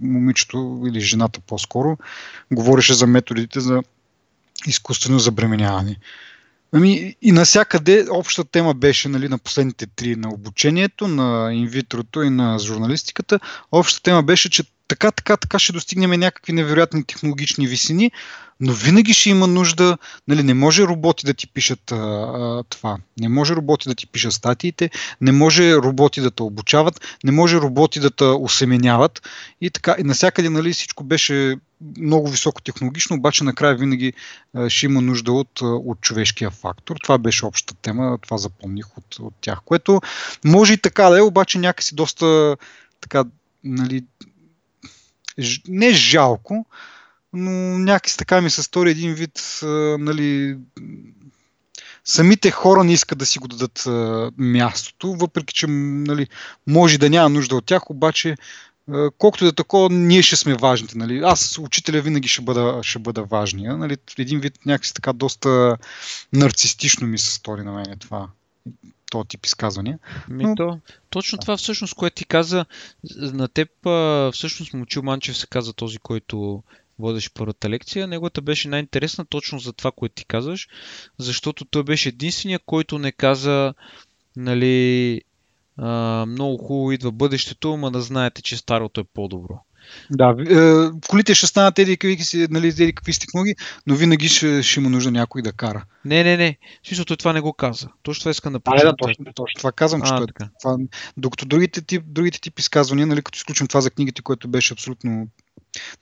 [0.00, 1.98] момичето или жената по-скоро
[2.52, 3.82] говореше за методите за
[4.66, 5.96] изкуствено забременяване.
[6.76, 12.30] Ами и насякъде общата тема беше нали, на последните три на обучението, на инвитрото и
[12.30, 13.40] на журналистиката.
[13.72, 18.10] Общата тема беше, че така, така, така ще достигнем някакви невероятни технологични висини,
[18.60, 19.98] но винаги ще има нужда,
[20.28, 24.06] нали, не може роботи да ти пишат а, а, това, не може роботи да ти
[24.06, 24.90] пишат статиите,
[25.20, 29.28] не може роботи да те обучават, не може роботи да те осеменяват
[29.60, 29.96] и така.
[29.98, 31.56] И насякъде нали, всичко беше
[31.98, 34.12] много високо технологично, обаче накрая винаги
[34.54, 36.96] а, ще има нужда от, от човешкия фактор.
[37.02, 40.00] Това беше общата тема, това запомних от, от тях, което
[40.44, 42.56] може и така да е, обаче някакси доста
[43.00, 43.24] така,
[43.64, 44.02] нали,
[45.68, 46.66] не жалко,
[47.32, 49.60] но някакси така ми се стори един вид,
[49.98, 50.58] нали,
[52.04, 53.84] самите хора не искат да си го дадат
[54.38, 56.26] мястото, въпреки че нали,
[56.66, 58.36] може да няма нужда от тях, обаче
[58.92, 60.98] а, колкото да е такова, ние ще сме важните.
[60.98, 61.20] Нали.
[61.24, 63.76] Аз, учителя, винаги ще бъда, ще бъда важния.
[63.76, 63.96] Нали.
[64.18, 65.76] Един вид някакси така доста
[66.32, 68.28] нарцистично ми се стори на мен това
[69.10, 69.98] този тип изказвания.
[70.28, 70.54] Но...
[70.54, 70.80] то,
[71.10, 72.64] точно това всъщност, което ти каза,
[73.16, 73.68] на теб
[74.32, 76.62] всъщност Мочил Манчев се каза този, който
[76.98, 78.06] водеше първата лекция.
[78.06, 80.68] Неговата беше най-интересна точно за това, което ти казваш,
[81.18, 83.74] защото той беше единствения, който не каза,
[84.36, 85.22] нали,
[85.76, 89.58] а, много хубаво идва бъдещето, ма да знаете, че старото е по-добро.
[90.10, 93.54] Да, е, колите ще станат еди какви, нали, еди какви си технологии,
[93.86, 95.84] но винаги ще, ще има нужда някой да кара.
[96.04, 96.56] Не, не, не.
[96.86, 97.88] Смисъл, той това не го каза.
[98.02, 100.76] Точно това иска да А, да, точно, точно това казвам, че а, той, е това,
[101.16, 105.28] докато другите тип, другите тип изказвания, нали, като изключим това за книгите, което беше абсолютно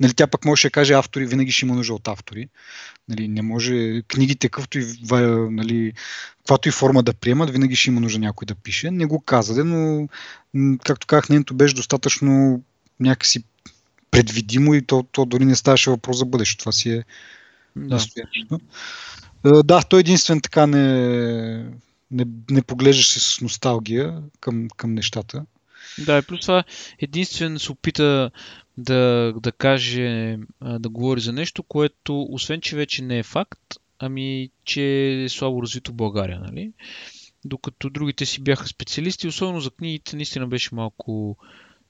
[0.01, 2.49] Нали, тя пък може да каже автори, винаги ще има нужда от автори.
[3.09, 4.87] Нали, не може книгите, каквото и,
[5.51, 5.93] нали,
[6.39, 8.91] каквато и форма да приемат, винаги ще има нужда някой да пише.
[8.91, 10.09] Не го казаде, но
[10.85, 12.63] както казах, нейното беше достатъчно
[13.01, 13.45] някакси
[14.15, 16.59] предвидимо и то, то дори не ставаше въпрос за бъдеще.
[16.59, 17.05] Това си е
[17.77, 17.95] да.
[17.95, 18.61] настоящето.
[19.65, 20.89] Да, той единствен така не,
[22.11, 25.45] не, не поглеждаше с носталгия към, към нещата.
[25.99, 26.65] Да, и плюс това
[26.99, 28.31] единствен се опита
[28.79, 33.61] да, да каже, да говори за нещо, което освен, че вече не е факт,
[33.99, 36.73] ами, че е слабо развито в България, нали?
[37.45, 41.37] Докато другите си бяха специалисти, особено за книгите, наистина беше малко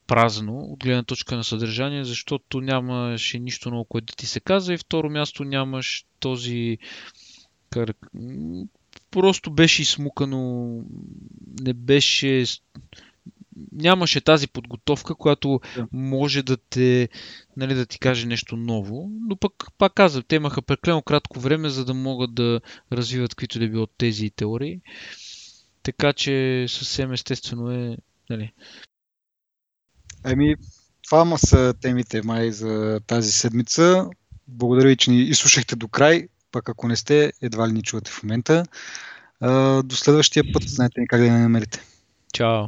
[0.06, 4.74] празно от гледна точка на съдържание, защото нямаше нищо ново, което да ти се каза
[4.74, 6.78] и второ място нямаш този
[9.10, 10.80] просто беше измукано,
[11.60, 12.44] не беше
[13.72, 15.86] нямаше тази подготовка, която да.
[15.92, 17.08] може да те,
[17.56, 21.68] нали, да ти каже нещо ново, но пък, пак казвам, те имаха преклено кратко време,
[21.68, 22.60] за да могат да
[22.92, 24.80] развиват каквито да било тези теории.
[25.82, 27.96] Така че съвсем естествено е,
[28.30, 28.52] нали,
[30.24, 30.56] Ами,
[31.02, 34.10] това са темите май за тази седмица.
[34.48, 36.28] Благодаря ви, че ни изслушахте до край.
[36.52, 38.64] Пък ако не сте, едва ли ни чувате в момента.
[39.84, 41.82] До следващия път знаете как да ни намерите.
[42.32, 42.66] Чао!